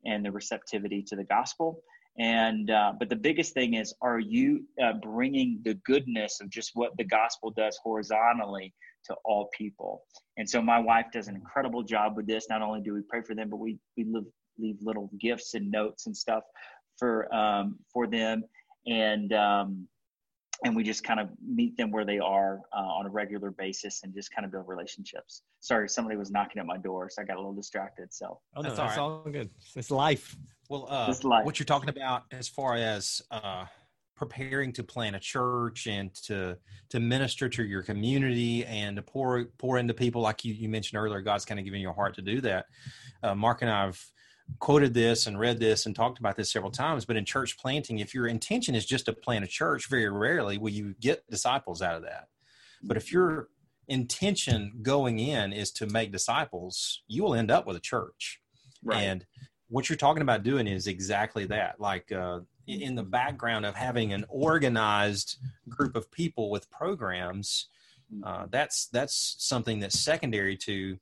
and 0.05 0.25
the 0.25 0.31
receptivity 0.31 1.01
to 1.03 1.15
the 1.15 1.23
gospel. 1.23 1.81
And 2.17 2.71
uh, 2.71 2.93
but 2.99 3.09
the 3.09 3.15
biggest 3.15 3.53
thing 3.53 3.75
is, 3.75 3.93
are 4.01 4.19
you 4.19 4.65
uh, 4.83 4.93
bringing 5.01 5.61
the 5.63 5.75
goodness 5.85 6.39
of 6.41 6.49
just 6.49 6.71
what 6.73 6.95
the 6.97 7.05
gospel 7.05 7.51
does 7.51 7.77
horizontally 7.81 8.73
to 9.05 9.15
all 9.23 9.49
people? 9.57 10.03
And 10.37 10.49
so 10.49 10.61
my 10.61 10.79
wife 10.79 11.05
does 11.13 11.27
an 11.29 11.35
incredible 11.35 11.83
job 11.83 12.17
with 12.17 12.27
this. 12.27 12.47
Not 12.49 12.61
only 12.61 12.81
do 12.81 12.93
we 12.93 13.01
pray 13.09 13.21
for 13.21 13.33
them, 13.33 13.49
but 13.49 13.57
we 13.57 13.79
we 13.97 14.03
live, 14.05 14.25
leave 14.57 14.77
little 14.81 15.09
gifts 15.21 15.53
and 15.53 15.71
notes 15.71 16.05
and 16.05 16.15
stuff 16.15 16.43
for 16.97 17.33
um, 17.33 17.77
for 17.93 18.07
them 18.07 18.43
and 18.87 19.33
um, 19.33 19.87
and 20.63 20.75
we 20.75 20.83
just 20.83 21.03
kind 21.03 21.19
of 21.19 21.29
meet 21.45 21.75
them 21.77 21.91
where 21.91 22.05
they 22.05 22.19
are 22.19 22.61
uh, 22.73 22.79
on 22.79 23.05
a 23.05 23.09
regular 23.09 23.51
basis 23.51 24.01
and 24.03 24.13
just 24.13 24.33
kind 24.33 24.45
of 24.45 24.51
build 24.51 24.67
relationships. 24.67 25.41
Sorry, 25.59 25.89
somebody 25.89 26.15
was 26.15 26.31
knocking 26.31 26.59
at 26.59 26.65
my 26.65 26.77
door, 26.77 27.09
so 27.09 27.21
I 27.21 27.25
got 27.25 27.35
a 27.35 27.39
little 27.39 27.53
distracted. 27.53 28.13
So 28.13 28.39
oh, 28.55 28.61
no, 28.61 28.63
that's, 28.63 28.77
that's 28.77 28.97
all, 28.97 29.09
right. 29.17 29.25
all 29.25 29.31
good. 29.31 29.49
It's 29.75 29.91
life. 29.91 30.35
Well, 30.69 30.87
uh, 30.89 31.13
life. 31.23 31.45
what 31.45 31.59
you're 31.59 31.65
talking 31.65 31.89
about 31.89 32.23
as 32.31 32.47
far 32.47 32.75
as 32.75 33.21
uh, 33.31 33.65
preparing 34.15 34.71
to 34.73 34.83
plant 34.83 35.15
a 35.15 35.19
church 35.19 35.87
and 35.87 36.13
to 36.23 36.57
to 36.89 36.99
minister 36.99 37.49
to 37.49 37.63
your 37.63 37.83
community 37.83 38.65
and 38.65 38.95
to 38.95 39.01
pour 39.01 39.45
pour 39.57 39.77
into 39.77 39.93
people 39.93 40.21
like 40.21 40.45
you, 40.45 40.53
you 40.53 40.69
mentioned 40.69 40.99
earlier, 40.99 41.21
God's 41.21 41.45
kind 41.45 41.59
of 41.59 41.65
giving 41.65 41.81
you 41.81 41.89
a 41.89 41.93
heart 41.93 42.15
to 42.15 42.21
do 42.21 42.41
that. 42.41 42.65
Uh, 43.21 43.35
Mark 43.35 43.61
and 43.61 43.69
I 43.69 43.85
have 43.85 44.01
quoted 44.59 44.93
this 44.93 45.27
and 45.27 45.39
read 45.39 45.59
this 45.59 45.85
and 45.85 45.95
talked 45.95 46.19
about 46.19 46.35
this 46.35 46.51
several 46.51 46.71
times 46.71 47.05
but 47.05 47.17
in 47.17 47.25
church 47.25 47.57
planting 47.57 47.99
if 47.99 48.13
your 48.13 48.27
intention 48.27 48.75
is 48.75 48.85
just 48.85 49.05
to 49.05 49.13
plant 49.13 49.43
a 49.43 49.47
church 49.47 49.89
very 49.89 50.09
rarely 50.09 50.57
will 50.57 50.71
you 50.71 50.93
get 50.99 51.29
disciples 51.29 51.81
out 51.81 51.95
of 51.95 52.03
that. 52.03 52.27
But 52.83 52.97
if 52.97 53.11
your 53.11 53.49
intention 53.87 54.79
going 54.81 55.19
in 55.19 55.51
is 55.51 55.71
to 55.71 55.87
make 55.87 56.11
disciples 56.11 57.03
you 57.07 57.23
will 57.23 57.35
end 57.35 57.51
up 57.51 57.65
with 57.65 57.75
a 57.75 57.81
church. 57.81 58.39
Right. 58.83 59.01
and 59.01 59.25
what 59.67 59.89
you're 59.89 59.97
talking 59.97 60.21
about 60.21 60.43
doing 60.43 60.67
is 60.67 60.85
exactly 60.85 61.45
that. 61.47 61.79
Like 61.79 62.11
uh, 62.11 62.41
in 62.67 62.93
the 62.93 63.03
background 63.03 63.65
of 63.65 63.73
having 63.73 64.13
an 64.13 64.25
organized 64.29 65.37
group 65.67 65.95
of 65.95 66.11
people 66.11 66.51
with 66.51 66.69
programs 66.69 67.69
uh, 68.23 68.45
that's 68.49 68.87
that's 68.87 69.35
something 69.39 69.79
that's 69.79 69.99
secondary 69.99 70.55
to 70.55 70.97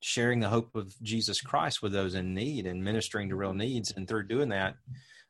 sharing 0.00 0.40
the 0.40 0.48
hope 0.48 0.74
of 0.74 0.94
Jesus 1.02 1.40
Christ 1.40 1.82
with 1.82 1.92
those 1.92 2.14
in 2.14 2.34
need 2.34 2.66
and 2.66 2.82
ministering 2.82 3.28
to 3.30 3.36
real 3.36 3.54
needs. 3.54 3.92
And 3.96 4.06
through 4.06 4.28
doing 4.28 4.50
that, 4.50 4.74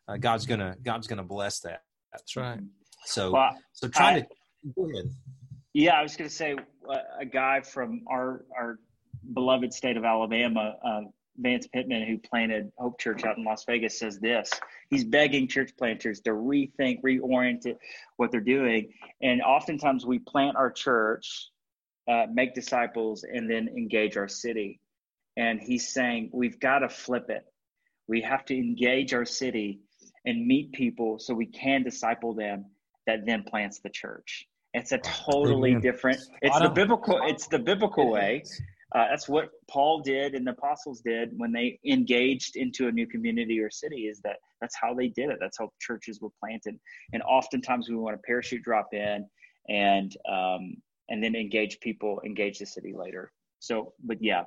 uh, 0.09 0.17
God's 0.17 0.47
gonna 0.47 0.77
God's 0.83 1.07
gonna 1.07 1.25
bless 1.25 1.61
that. 1.61 1.83
That's 2.13 2.37
right. 2.37 2.61
So 3.05 3.33
well, 3.33 3.57
so 3.73 3.89
trying 3.89 4.17
I, 4.17 4.21
to 4.21 4.27
go 4.77 4.91
ahead. 4.91 5.11
Yeah, 5.75 5.95
I 5.95 6.03
was 6.03 6.17
gonna 6.17 6.31
say 6.31 6.57
uh, 6.89 6.99
a 7.19 7.25
guy 7.25 7.61
from 7.61 8.03
our 8.09 8.45
our 8.57 8.79
beloved 9.33 9.73
state 9.73 9.97
of 9.97 10.05
Alabama, 10.05 10.77
uh, 10.85 11.01
Vance 11.39 11.67
Pitman, 11.67 12.07
who 12.07 12.19
planted 12.19 12.73
Hope 12.79 12.99
Church 12.99 13.25
out 13.25 13.37
in 13.37 13.45
Las 13.45 13.65
Vegas, 13.65 13.99
says 13.99 14.19
this. 14.19 14.51
He's 14.91 15.05
begging 15.05 15.49
church 15.49 15.73
planters 15.77 16.21
to 16.21 16.31
rethink, 16.31 17.03
reorient 17.03 17.67
it, 17.67 17.79
what 18.17 18.31
they're 18.31 18.41
doing. 18.41 18.93
And 19.21 19.43
oftentimes 19.43 20.07
we 20.07 20.19
plant 20.19 20.57
our 20.57 20.71
church 20.71 21.51
uh, 22.09 22.27
make 22.33 22.55
disciples, 22.55 23.25
and 23.25 23.51
then 23.51 23.69
engage 23.69 24.17
our 24.17 24.29
city. 24.29 24.81
And 25.37 25.61
he's 25.61 25.93
saying 25.93 26.31
we've 26.33 26.59
got 26.61 26.81
to 26.81 26.89
flip 26.89 27.27
it. 27.29 27.45
We 28.09 28.21
have 28.23 28.45
to 28.47 28.57
engage 28.57 29.13
our 29.13 29.25
city 29.25 29.81
and 30.25 30.47
meet 30.47 30.73
people 30.73 31.19
so 31.19 31.35
we 31.35 31.47
can 31.47 31.83
disciple 31.83 32.35
them 32.35 32.67
that 33.07 33.27
then 33.27 33.43
plants 33.45 33.81
the 33.81 33.91
church. 33.91 34.47
It's 34.75 34.93
a 34.93 34.99
totally 34.99 35.71
Amen. 35.71 35.83
different. 35.83 36.21
It's 36.43 36.59
the 36.59 36.69
biblical. 36.69 37.21
It's 37.25 37.47
the 37.47 37.59
biblical 37.59 38.11
way. 38.11 38.43
Uh, 38.95 39.07
that's 39.11 39.29
what 39.29 39.51
Paul 39.69 40.01
did 40.01 40.35
and 40.35 40.47
the 40.47 40.53
apostles 40.53 41.01
did 41.01 41.31
when 41.37 41.53
they 41.53 41.79
engaged 41.85 42.57
into 42.57 42.87
a 42.87 42.93
new 42.93 43.07
community 43.07 43.59
or 43.61 43.71
city. 43.71 44.07
Is 44.07 44.21
that 44.21 44.37
that's 44.61 44.77
how 44.81 44.95
they 44.95 45.09
did 45.09 45.31
it. 45.31 45.39
That's 45.41 45.59
how 45.59 45.71
churches 45.81 46.21
were 46.21 46.31
planted. 46.41 46.79
And 47.13 47.23
oftentimes 47.23 47.89
we 47.89 47.97
want 47.97 48.17
to 48.17 48.23
parachute 48.25 48.63
drop 48.63 48.89
in 48.93 49.27
and 49.69 50.17
um, 50.31 50.77
and 51.09 51.23
then 51.23 51.35
engage 51.35 51.81
people, 51.81 52.21
engage 52.25 52.59
the 52.59 52.67
city 52.67 52.93
later. 52.97 53.33
So, 53.59 53.95
but 54.03 54.23
yeah. 54.23 54.45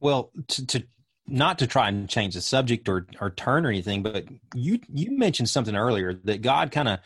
Well, 0.00 0.30
to, 0.48 0.66
to 0.66 0.84
not 1.26 1.58
to 1.58 1.66
try 1.66 1.88
and 1.88 2.08
change 2.08 2.34
the 2.34 2.40
subject 2.40 2.88
or 2.88 3.06
or 3.20 3.30
turn 3.30 3.64
or 3.64 3.70
anything, 3.70 4.02
but 4.02 4.26
you 4.54 4.78
you 4.92 5.16
mentioned 5.16 5.48
something 5.48 5.74
earlier 5.74 6.14
that 6.24 6.42
God 6.42 6.70
kind 6.70 6.88
of 6.88 7.00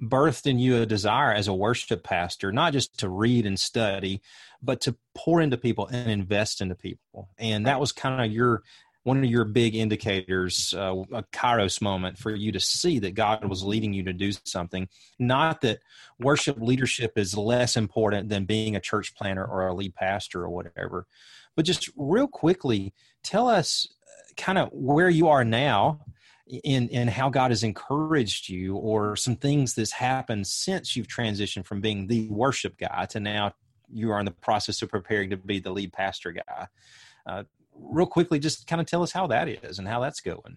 birthed 0.00 0.46
in 0.46 0.58
you 0.58 0.80
a 0.80 0.86
desire 0.86 1.32
as 1.32 1.48
a 1.48 1.54
worship 1.54 2.04
pastor, 2.04 2.52
not 2.52 2.72
just 2.72 2.98
to 3.00 3.08
read 3.08 3.46
and 3.46 3.58
study, 3.58 4.22
but 4.62 4.80
to 4.82 4.96
pour 5.14 5.40
into 5.40 5.56
people 5.56 5.88
and 5.88 6.10
invest 6.10 6.60
into 6.60 6.74
people. 6.74 7.30
And 7.38 7.66
that 7.66 7.80
was 7.80 7.92
kind 7.92 8.24
of 8.24 8.32
your 8.32 8.62
one 9.04 9.18
of 9.18 9.24
your 9.24 9.44
big 9.44 9.74
indicators, 9.74 10.74
uh, 10.76 10.94
a 11.12 11.22
kairos 11.24 11.80
moment 11.80 12.18
for 12.18 12.34
you 12.34 12.50
to 12.52 12.60
see 12.60 12.98
that 12.98 13.14
God 13.14 13.44
was 13.44 13.62
leading 13.62 13.92
you 13.92 14.02
to 14.04 14.12
do 14.12 14.32
something. 14.44 14.88
Not 15.18 15.60
that 15.60 15.80
worship 16.18 16.58
leadership 16.58 17.16
is 17.16 17.36
less 17.36 17.76
important 17.76 18.30
than 18.30 18.46
being 18.46 18.74
a 18.74 18.80
church 18.80 19.14
planter 19.14 19.44
or 19.44 19.66
a 19.68 19.74
lead 19.74 19.94
pastor 19.94 20.42
or 20.42 20.50
whatever. 20.50 21.06
But 21.54 21.66
just 21.66 21.90
real 21.96 22.26
quickly, 22.26 22.94
tell 23.22 23.46
us 23.46 23.86
uh, 24.02 24.32
kind 24.36 24.58
of 24.58 24.70
where 24.72 25.10
you 25.10 25.28
are 25.28 25.44
now 25.44 26.00
in 26.46 26.88
in 26.88 27.08
how 27.08 27.30
God 27.30 27.50
has 27.50 27.62
encouraged 27.62 28.48
you 28.48 28.76
or 28.76 29.16
some 29.16 29.36
things 29.36 29.74
that's 29.74 29.92
happened 29.92 30.46
since 30.46 30.96
you've 30.96 31.08
transitioned 31.08 31.66
from 31.66 31.80
being 31.80 32.06
the 32.06 32.28
worship 32.28 32.76
guy 32.78 33.06
to 33.06 33.20
now 33.20 33.54
you 33.90 34.10
are 34.10 34.18
in 34.18 34.24
the 34.24 34.30
process 34.30 34.82
of 34.82 34.90
preparing 34.90 35.30
to 35.30 35.36
be 35.36 35.60
the 35.60 35.70
lead 35.70 35.92
pastor 35.92 36.32
guy. 36.32 36.66
Uh, 37.26 37.44
real 37.74 38.06
quickly, 38.06 38.38
just 38.38 38.66
kind 38.66 38.80
of 38.80 38.86
tell 38.86 39.02
us 39.02 39.12
how 39.12 39.26
that 39.28 39.48
is 39.48 39.78
and 39.78 39.88
how 39.88 40.00
that's 40.00 40.20
going. 40.20 40.56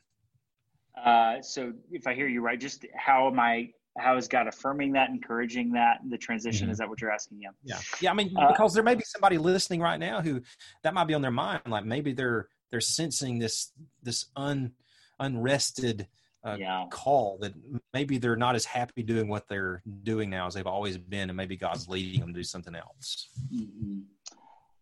Uh, 1.04 1.42
so, 1.42 1.74
if 1.92 2.08
I 2.08 2.14
hear 2.14 2.28
you 2.28 2.42
right, 2.42 2.60
just 2.60 2.86
how 2.96 3.28
am 3.28 3.40
I? 3.40 3.72
How 4.00 4.16
is 4.16 4.28
God 4.28 4.48
affirming 4.48 4.92
that, 4.94 5.10
encouraging 5.10 5.72
that, 5.72 6.00
the 6.08 6.18
transition? 6.18 6.66
Mm-hmm. 6.66 6.72
Is 6.72 6.78
that 6.78 6.88
what 6.88 7.02
you're 7.02 7.12
asking? 7.12 7.40
Yeah. 7.42 7.50
Yeah. 7.64 7.80
Yeah. 8.00 8.12
I 8.12 8.14
mean, 8.14 8.32
uh, 8.38 8.52
because 8.52 8.74
there 8.74 8.84
may 8.84 8.94
be 8.94 9.04
somebody 9.06 9.40
listening 9.40 9.82
right 9.82 10.00
now 10.00 10.22
who 10.22 10.42
that 10.84 10.94
might 10.94 11.06
be 11.06 11.16
on 11.16 11.22
their 11.22 11.32
mind. 11.32 11.62
Like 11.68 11.86
maybe 11.86 12.14
they're 12.14 12.48
they're 12.70 12.82
sensing 12.82 13.40
this 13.40 13.72
this 14.04 14.26
un 14.36 14.74
unrested 15.20 16.08
uh, 16.44 16.56
yeah. 16.58 16.86
call 16.92 17.38
that 17.42 17.54
maybe 17.94 18.18
they're 18.18 18.36
not 18.36 18.56
as 18.56 18.66
happy 18.66 19.04
doing 19.04 19.28
what 19.28 19.48
they're 19.48 19.82
doing 20.04 20.30
now 20.30 20.48
as 20.48 20.54
they've 20.54 20.68
always 20.68 20.98
been, 20.98 21.30
and 21.30 21.36
maybe 21.36 21.58
God's 21.58 21.88
leading 21.88 22.22
them 22.22 22.34
to 22.34 22.40
do 22.40 22.44
something 22.44 22.76
else. 22.76 23.30
Mm-hmm. 23.54 24.00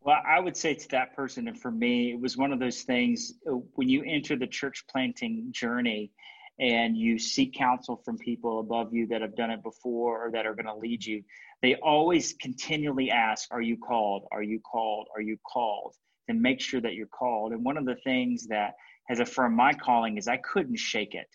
Well, 0.06 0.22
I 0.24 0.40
would 0.40 0.56
say 0.56 0.76
to 0.76 0.90
that 0.90 1.16
person, 1.16 1.48
and 1.48 1.60
for 1.60 1.72
me, 1.72 2.12
it 2.12 2.20
was 2.22 2.38
one 2.38 2.54
of 2.54 2.60
those 2.60 2.84
things 2.84 3.34
uh, 3.50 3.54
when 3.74 3.90
you 3.90 4.04
enter 4.06 4.36
the 4.36 4.46
church 4.46 4.86
planting 4.88 5.48
journey 5.52 6.12
and 6.60 6.96
you 6.96 7.18
seek 7.18 7.56
counsel 7.56 8.00
from 8.06 8.20
people 8.20 8.60
above 8.60 8.94
you 8.94 9.08
that 9.08 9.22
have 9.22 9.36
done 9.36 9.50
it 9.50 9.64
before 9.64 10.28
or 10.28 10.32
that 10.32 10.46
are 10.46 10.54
going 10.54 10.68
to 10.68 10.76
lead 10.76 11.04
you, 11.04 11.24
they 11.64 11.74
always 11.78 12.36
continually 12.40 13.10
ask, 13.10 13.50
Are 13.52 13.64
you 13.64 13.78
called? 13.78 14.28
Are 14.32 14.44
you 14.44 14.60
called? 14.60 15.08
Are 15.16 15.22
you 15.22 15.38
called? 15.52 15.96
And 16.28 16.40
make 16.40 16.62
sure 16.62 16.82
that 16.82 16.94
you're 16.94 17.08
called. 17.08 17.54
And 17.54 17.66
one 17.66 17.76
of 17.76 17.86
the 17.86 17.98
things 18.04 18.46
that 18.50 18.76
has 19.08 19.20
affirmed 19.20 19.56
my 19.56 19.74
calling 19.74 20.18
is 20.18 20.28
I 20.28 20.38
couldn't 20.38 20.78
shake 20.78 21.16
it, 21.16 21.28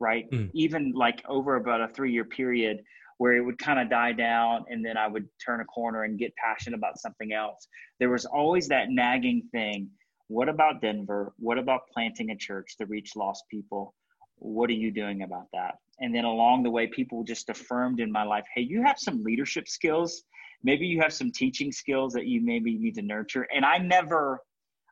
right? 0.00 0.28
Mm. 0.32 0.50
Even 0.54 0.90
like 0.92 1.22
over 1.28 1.54
about 1.54 1.82
a 1.82 1.88
three 1.88 2.12
year 2.12 2.24
period, 2.24 2.82
where 3.18 3.36
it 3.36 3.40
would 3.44 3.58
kind 3.58 3.78
of 3.78 3.90
die 3.90 4.12
down 4.12 4.64
and 4.70 4.84
then 4.84 4.96
I 4.96 5.06
would 5.06 5.28
turn 5.44 5.60
a 5.60 5.64
corner 5.64 6.04
and 6.04 6.18
get 6.18 6.32
passionate 6.36 6.76
about 6.76 6.98
something 6.98 7.32
else. 7.32 7.66
There 8.00 8.10
was 8.10 8.24
always 8.24 8.68
that 8.68 8.90
nagging 8.90 9.42
thing. 9.52 9.90
What 10.28 10.48
about 10.48 10.80
Denver? 10.80 11.32
What 11.38 11.58
about 11.58 11.82
planting 11.92 12.30
a 12.30 12.36
church 12.36 12.76
to 12.78 12.86
reach 12.86 13.16
lost 13.16 13.44
people? 13.50 13.94
What 14.36 14.70
are 14.70 14.74
you 14.74 14.92
doing 14.92 15.22
about 15.22 15.46
that? 15.52 15.74
And 16.00 16.14
then 16.14 16.24
along 16.24 16.62
the 16.62 16.70
way, 16.70 16.86
people 16.86 17.24
just 17.24 17.50
affirmed 17.50 17.98
in 17.98 18.12
my 18.12 18.22
life, 18.22 18.44
hey, 18.54 18.62
you 18.62 18.82
have 18.84 18.98
some 18.98 19.24
leadership 19.24 19.68
skills. 19.68 20.22
Maybe 20.62 20.86
you 20.86 21.00
have 21.00 21.12
some 21.12 21.32
teaching 21.32 21.72
skills 21.72 22.12
that 22.12 22.26
you 22.26 22.40
maybe 22.40 22.78
need 22.78 22.94
to 22.96 23.02
nurture. 23.02 23.48
And 23.54 23.64
I 23.64 23.78
never, 23.78 24.40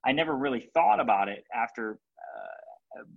I 0.05 0.11
never 0.11 0.37
really 0.37 0.69
thought 0.75 0.99
about 0.99 1.29
it 1.29 1.45
after 1.55 2.01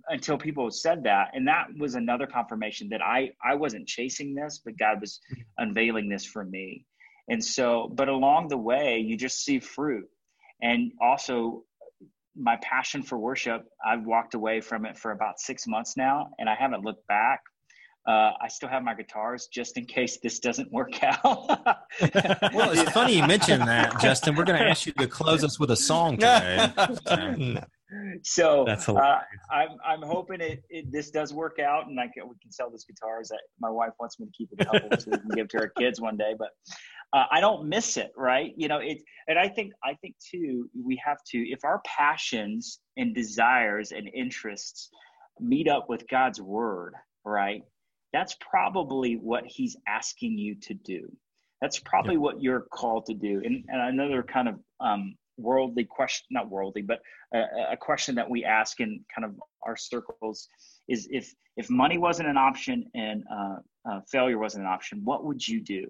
until 0.08 0.36
people 0.36 0.70
said 0.70 1.02
that 1.04 1.28
and 1.34 1.46
that 1.48 1.66
was 1.78 1.94
another 1.94 2.26
confirmation 2.26 2.88
that 2.88 3.00
i 3.02 3.30
i 3.44 3.54
wasn't 3.54 3.86
chasing 3.86 4.34
this 4.34 4.60
but 4.64 4.76
god 4.78 5.00
was 5.00 5.20
unveiling 5.58 6.08
this 6.08 6.24
for 6.24 6.44
me 6.44 6.84
And 7.30 7.42
so, 7.44 7.88
but 7.94 8.08
along 8.08 8.48
the 8.48 8.56
way, 8.58 8.98
you 8.98 9.16
just 9.16 9.44
see 9.44 9.60
fruit. 9.60 10.06
And 10.62 10.90
also, 11.00 11.62
my 12.34 12.56
passion 12.60 13.02
for 13.04 13.18
worship, 13.18 13.60
I've 13.86 14.04
walked 14.04 14.34
away 14.34 14.60
from 14.60 14.84
it 14.84 14.98
for 14.98 15.12
about 15.12 15.38
six 15.38 15.66
months 15.66 15.96
now, 15.96 16.30
and 16.38 16.48
I 16.48 16.56
haven't 16.56 16.82
looked 16.84 17.06
back. 17.06 17.40
Uh, 18.08 18.32
I 18.44 18.48
still 18.48 18.68
have 18.68 18.82
my 18.82 18.94
guitars 18.94 19.48
just 19.52 19.76
in 19.78 19.84
case 19.84 20.18
this 20.22 20.40
doesn't 20.40 20.72
work 20.72 20.94
out. 21.04 21.46
well, 22.52 22.70
it's 22.72 22.90
funny 22.90 23.14
you 23.18 23.26
mentioned 23.26 23.62
that, 23.68 24.00
Justin. 24.00 24.34
We're 24.34 24.44
going 24.44 24.58
to 24.58 24.68
ask 24.68 24.86
you 24.86 24.92
to 24.94 25.06
close 25.06 25.44
us 25.44 25.60
with 25.60 25.70
a 25.70 25.76
song 25.76 26.16
today. 26.16 26.72
So 28.22 28.66
uh, 28.66 29.20
I'm 29.50 29.70
I'm 29.84 30.02
hoping 30.02 30.40
it, 30.40 30.62
it, 30.68 30.90
this 30.92 31.10
does 31.10 31.32
work 31.32 31.58
out, 31.58 31.86
and 31.88 31.98
I 31.98 32.04
can, 32.04 32.28
we 32.28 32.34
can 32.40 32.50
sell 32.50 32.70
this 32.70 32.84
guitar. 32.84 33.16
guitars. 33.16 33.28
That 33.28 33.40
my 33.60 33.70
wife 33.70 33.92
wants 33.98 34.18
me 34.20 34.26
to 34.26 34.32
keep 34.32 34.50
a 34.58 34.64
couple 34.64 34.98
so 34.98 35.10
we 35.10 35.18
can 35.18 35.28
give 35.34 35.48
to 35.48 35.58
our 35.58 35.68
kids 35.78 36.00
one 36.00 36.16
day. 36.16 36.34
But 36.38 36.50
uh, 37.12 37.24
I 37.30 37.40
don't 37.40 37.68
miss 37.68 37.96
it, 37.96 38.12
right? 38.16 38.52
You 38.56 38.68
know, 38.68 38.78
it, 38.78 38.98
and 39.28 39.38
I 39.38 39.48
think 39.48 39.72
I 39.84 39.94
think 39.94 40.14
too 40.18 40.68
we 40.80 41.00
have 41.04 41.18
to 41.32 41.38
if 41.38 41.64
our 41.64 41.80
passions 41.86 42.80
and 42.96 43.14
desires 43.14 43.92
and 43.92 44.08
interests 44.14 44.90
meet 45.38 45.68
up 45.68 45.88
with 45.88 46.06
God's 46.08 46.40
word, 46.40 46.94
right? 47.24 47.62
that's 48.12 48.36
probably 48.40 49.14
what 49.14 49.44
he's 49.46 49.76
asking 49.86 50.38
you 50.38 50.54
to 50.56 50.74
do. 50.74 51.10
That's 51.60 51.78
probably 51.78 52.16
what 52.16 52.42
you're 52.42 52.66
called 52.72 53.06
to 53.06 53.14
do. 53.14 53.42
And, 53.44 53.64
and 53.68 54.00
another 54.00 54.22
kind 54.22 54.48
of 54.48 54.54
um, 54.80 55.14
worldly 55.40 55.84
question, 55.84 56.26
not 56.30 56.50
worldly, 56.50 56.82
but 56.82 57.00
a, 57.34 57.72
a, 57.72 57.76
question 57.76 58.14
that 58.14 58.28
we 58.28 58.44
ask 58.44 58.80
in 58.80 59.04
kind 59.14 59.24
of 59.24 59.34
our 59.66 59.76
circles 59.76 60.48
is 60.88 61.08
if 61.10 61.32
if 61.56 61.70
money 61.70 61.98
wasn't 61.98 62.28
an 62.28 62.36
option 62.36 62.84
and 62.94 63.24
uh, 63.32 63.56
uh, 63.88 64.00
failure 64.10 64.38
wasn't 64.38 64.64
an 64.64 64.70
option, 64.70 65.00
what 65.04 65.24
would 65.24 65.46
you 65.46 65.60
do? 65.62 65.86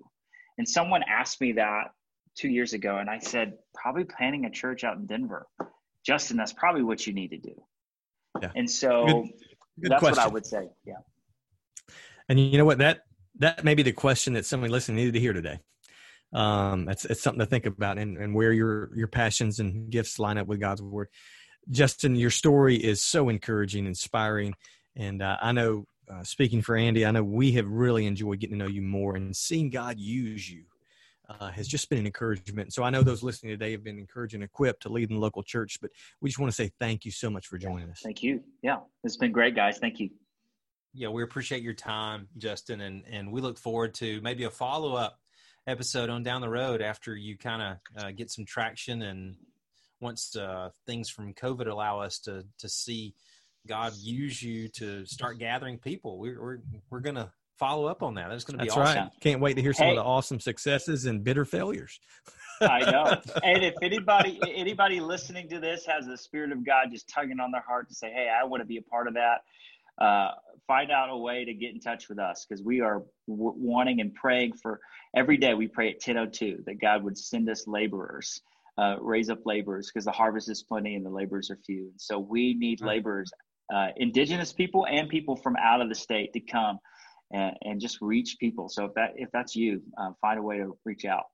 And 0.59 0.69
someone 0.69 1.03
asked 1.09 1.41
me 1.41 1.53
that 1.53 1.93
two 2.37 2.49
years 2.49 2.73
ago, 2.73 2.99
and 2.99 3.09
I 3.09 3.19
said 3.19 3.55
probably 3.75 4.05
planning 4.05 4.45
a 4.45 4.51
church 4.51 4.85
out 4.85 4.97
in 4.97 5.07
Denver. 5.07 5.47
Justin, 6.05 6.37
that's 6.37 6.53
probably 6.53 6.83
what 6.83 7.07
you 7.07 7.13
need 7.13 7.29
to 7.29 7.39
do. 7.39 7.63
Yeah. 8.41 8.51
And 8.57 8.71
so 8.71 9.05
good, 9.05 9.15
good 9.81 9.91
that's 9.93 10.01
question. 10.01 10.17
what 10.17 10.31
I 10.31 10.33
would 10.33 10.47
say. 10.47 10.69
Yeah. 10.85 10.95
And 12.29 12.39
you 12.39 12.59
know 12.59 12.65
what? 12.65 12.79
That 12.79 13.05
that 13.39 13.65
may 13.65 13.75
be 13.75 13.83
the 13.83 13.93
question 13.93 14.35
that 14.35 14.47
somebody 14.47 14.73
listening 14.73 14.97
needed 14.97 15.15
to 15.15 15.21
hear 15.21 15.33
today. 15.33 15.61
Um, 16.33 16.89
it's 16.89 17.05
it's 17.05 17.23
something 17.23 17.41
to 17.41 17.47
think 17.47 17.67
about, 17.67 17.99
and, 17.99 18.17
and 18.17 18.35
where 18.35 18.53
your 18.53 18.91
your 18.97 19.09
passions 19.09 19.59
and 19.59 19.91
gifts 19.91 20.19
line 20.19 20.39
up 20.39 20.47
with 20.47 20.61
God's 20.61 20.83
word. 20.83 21.09
Justin, 21.71 22.17
your 22.17 22.31
story 22.31 22.77
is 22.77 23.03
so 23.03 23.29
encouraging, 23.29 23.87
inspiring, 23.87 24.55
and 24.97 25.23
uh, 25.23 25.37
I 25.41 25.53
know, 25.53 25.87
uh, 26.11 26.23
speaking 26.23 26.63
for 26.63 26.77
Andy, 26.77 27.05
I 27.05 27.11
know 27.11 27.23
we 27.23 27.53
have 27.53 27.69
really 27.69 28.07
enjoyed 28.07 28.41
getting 28.41 28.59
to 28.59 28.65
know 28.65 28.71
you 28.71 28.83
more 28.83 29.17
and 29.17 29.37
seeing 29.37 29.71
God 29.71 29.99
use 29.99 30.49
you. 30.51 30.65
Uh, 31.29 31.49
has 31.49 31.69
just 31.69 31.89
been 31.89 32.01
an 32.01 32.07
encouragement. 32.07 32.73
So 32.73 32.83
I 32.83 32.91
know 32.91 33.05
those 33.05 33.23
listening 33.23 33.53
today 33.53 33.71
have 33.71 33.85
been 33.85 34.01
encouraged 34.01 34.35
and 34.35 34.43
equipped 34.43 34.83
to 34.83 34.89
lead 34.89 35.11
in 35.11 35.15
the 35.15 35.21
local 35.21 35.45
church, 35.45 35.79
but 35.81 35.93
we 36.21 36.29
just 36.29 36.41
want 36.41 36.51
to 36.51 36.57
say 36.57 36.73
thank 36.81 37.05
you 37.05 37.13
so 37.13 37.31
much 37.31 37.47
for 37.47 37.57
joining 37.57 37.89
us. 37.89 38.01
Thank 38.03 38.25
you. 38.25 38.43
Yeah, 38.63 38.79
it's 39.05 39.17
been 39.17 39.31
great, 39.31 39.55
guys. 39.55 39.79
Thank 39.79 40.01
you 40.01 40.11
yeah, 40.93 41.09
we 41.09 41.23
appreciate 41.23 41.63
your 41.63 41.75
time, 41.75 42.29
Justin, 42.39 42.81
and 42.81 43.05
and 43.11 43.31
we 43.33 43.41
look 43.41 43.59
forward 43.59 43.95
to 43.95 44.21
maybe 44.23 44.45
a 44.45 44.51
follow 44.51 44.95
up 44.95 45.21
episode 45.67 46.11
on 46.11 46.23
down 46.23 46.41
the 46.41 46.49
road 46.49 46.83
after 46.83 47.15
you 47.15 47.37
kind 47.37 47.63
of 47.63 48.03
uh, 48.03 48.11
get 48.11 48.31
some 48.31 48.45
traction 48.45 49.03
and 49.03 49.37
once 50.01 50.35
uh, 50.37 50.71
things 50.87 51.11
from 51.11 51.35
COVID 51.35 51.67
allow 51.67 52.01
us 52.01 52.19
to 52.21 52.45
to 52.59 52.69
see 52.69 53.15
God 53.67 53.93
use 53.97 54.43
you 54.43 54.69
to 54.69 55.05
start 55.07 55.39
gathering 55.39 55.79
people. 55.79 56.19
We're 56.19 56.41
we're 56.41 56.59
we're 56.89 57.01
gonna 57.01 57.33
follow 57.59 57.87
up 57.87 58.03
on 58.03 58.15
that. 58.15 58.31
That's 58.31 58.45
gonna 58.45 58.59
be 58.59 58.65
That's 58.65 58.77
awesome. 58.77 59.03
Right. 59.05 59.11
Can't 59.21 59.41
wait 59.41 59.55
to 59.55 59.63
hear 59.63 59.73
some 59.73 59.87
hey. 59.87 59.91
of 59.93 59.97
the 59.97 60.05
awesome 60.05 60.41
successes 60.41 61.07
and 61.07 61.23
bitter 61.23 61.45
failures. 61.45 62.01
I 62.61 62.91
know. 62.91 63.21
And 63.43 63.65
if 63.65 63.75
anybody 63.83 64.41
anybody 64.55 65.01
listening 65.01 65.49
to 65.49 65.61
this 65.61 65.87
has 65.87 66.07
the 66.07 66.17
spirit 66.17 66.53
of 66.53 66.65
God 66.65 66.89
just 66.91 67.09
tugging 67.09 67.41
on 67.41 67.51
their 67.51 67.65
heart 67.67 67.89
to 67.89 67.95
say, 67.95 68.11
"Hey, 68.11 68.29
I 68.29 68.45
want 68.45 68.63
to 68.63 68.67
be 68.67 68.79
a 68.79 68.83
part 68.83 69.09
of 69.09 69.15
that," 69.15 69.43
uh, 70.01 70.31
find 70.67 70.91
out 70.91 71.11
a 71.11 71.17
way 71.17 71.45
to 71.45 71.53
get 71.53 71.75
in 71.75 71.81
touch 71.81 72.09
with 72.09 72.19
us 72.19 72.47
because 72.49 72.63
we 72.63 72.81
are 72.81 73.03
w- 73.29 73.55
wanting 73.57 74.01
and 74.01 74.15
praying 74.15 74.53
for 74.55 74.81
every 75.17 75.37
day. 75.37 75.55
We 75.55 75.69
pray 75.69 75.89
at 75.89 75.97
1002 75.97 76.65
that 76.67 76.81
God 76.81 77.03
would 77.03 77.19
send 77.19 77.49
us 77.49 77.67
laborers, 77.67 78.41
uh, 78.79 78.97
raise 79.01 79.31
up 79.31 79.41
laborers 79.45 79.91
because 79.93 80.05
the 80.05 80.13
harvest 80.13 80.49
is 80.49 80.63
plenty 80.63 80.95
and 80.95 81.05
the 81.05 81.11
laborers 81.11 81.51
are 81.51 81.59
few. 81.67 81.89
And 81.91 82.01
so 82.01 82.19
we 82.19 82.55
need 82.55 82.81
laborers, 82.81 83.33
uh, 83.75 83.89
indigenous 83.97 84.53
people 84.53 84.87
and 84.87 85.09
people 85.09 85.37
from 85.37 85.57
out 85.57 85.81
of 85.81 85.89
the 85.89 85.95
state 85.95 86.33
to 86.35 86.41
come 86.41 86.79
and, 87.33 87.57
and 87.63 87.81
just 87.81 87.99
reach 88.01 88.37
people. 88.39 88.69
So 88.69 88.85
if 88.85 88.95
that 88.95 89.15
if 89.17 89.29
that's 89.33 89.57
you, 89.57 89.83
uh, 89.99 90.13
find 90.21 90.39
a 90.39 90.43
way 90.43 90.59
to 90.59 90.77
reach 90.85 91.05
out. 91.05 91.25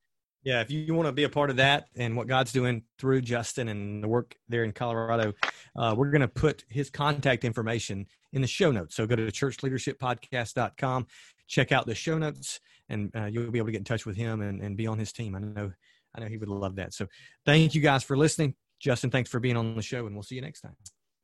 Yeah, 0.47 0.61
if 0.61 0.71
you 0.71 0.95
want 0.95 1.09
to 1.09 1.13
be 1.13 1.25
a 1.25 1.29
part 1.29 1.51
of 1.51 1.57
that 1.57 1.89
and 1.97 2.17
what 2.17 2.29
God's 2.29 2.53
doing 2.53 2.85
through 3.01 3.23
Justin 3.23 3.67
and 3.67 4.01
the 4.01 4.07
work 4.07 4.37
there 4.49 4.63
in 4.63 4.71
Colorado, 4.71 5.33
uh, 5.75 5.93
we're 5.99 6.13
going 6.13 6.21
to 6.21 6.29
put 6.29 6.65
his 6.69 6.89
contact 6.89 7.45
information 7.45 8.07
in 8.33 8.43
the 8.43 8.47
show 8.47 8.71
notes. 8.71 8.95
So 8.95 9.09
go 9.09 9.17
to 9.17 9.27
churchleadershippodcast.com, 9.27 11.09
check 11.49 11.73
out 11.73 11.87
the 11.87 11.97
show 11.97 12.17
notes, 12.17 12.61
and 12.89 13.11
uh, 13.17 13.25
you'll 13.25 13.51
be 13.51 13.59
able 13.59 13.67
to 13.67 13.73
get 13.73 13.79
in 13.79 13.85
touch 13.85 14.07
with 14.07 14.17
him 14.17 14.41
and, 14.41 14.63
and 14.63 14.77
be 14.77 14.87
on 14.87 15.01
his 15.01 15.13
team. 15.13 15.35
I 15.35 15.41
know, 15.41 15.73
I 16.15 16.21
know 16.21 16.29
he 16.29 16.37
would 16.37 16.49
love 16.49 16.77
that. 16.77 16.95
So 16.95 17.09
thank 17.45 17.75
you 17.75 17.81
guys 17.81 18.05
for 18.05 18.17
listening. 18.17 18.55
Justin, 18.79 19.11
thanks 19.11 19.29
for 19.29 19.41
being 19.41 19.57
on 19.57 19.75
the 19.75 19.83
show, 19.83 20.07
and 20.07 20.15
we'll 20.15 20.23
see 20.23 20.37
you 20.37 20.43
next 20.43 20.61
time. 20.61 20.77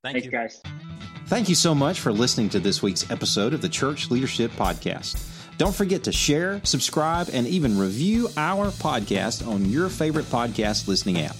Thank 0.02 0.14
Thanks, 0.14 0.24
you, 0.24 0.32
guys. 0.32 0.60
Thank 1.26 1.48
you 1.48 1.54
so 1.54 1.76
much 1.76 2.00
for 2.00 2.10
listening 2.10 2.48
to 2.48 2.58
this 2.58 2.82
week's 2.82 3.08
episode 3.08 3.54
of 3.54 3.62
the 3.62 3.68
Church 3.68 4.10
Leadership 4.10 4.50
Podcast. 4.56 5.41
Don't 5.62 5.72
forget 5.72 6.02
to 6.02 6.12
share, 6.12 6.60
subscribe, 6.64 7.28
and 7.32 7.46
even 7.46 7.78
review 7.78 8.28
our 8.36 8.72
podcast 8.72 9.46
on 9.46 9.70
your 9.70 9.88
favorite 9.88 10.24
podcast 10.24 10.88
listening 10.88 11.20
app. 11.20 11.36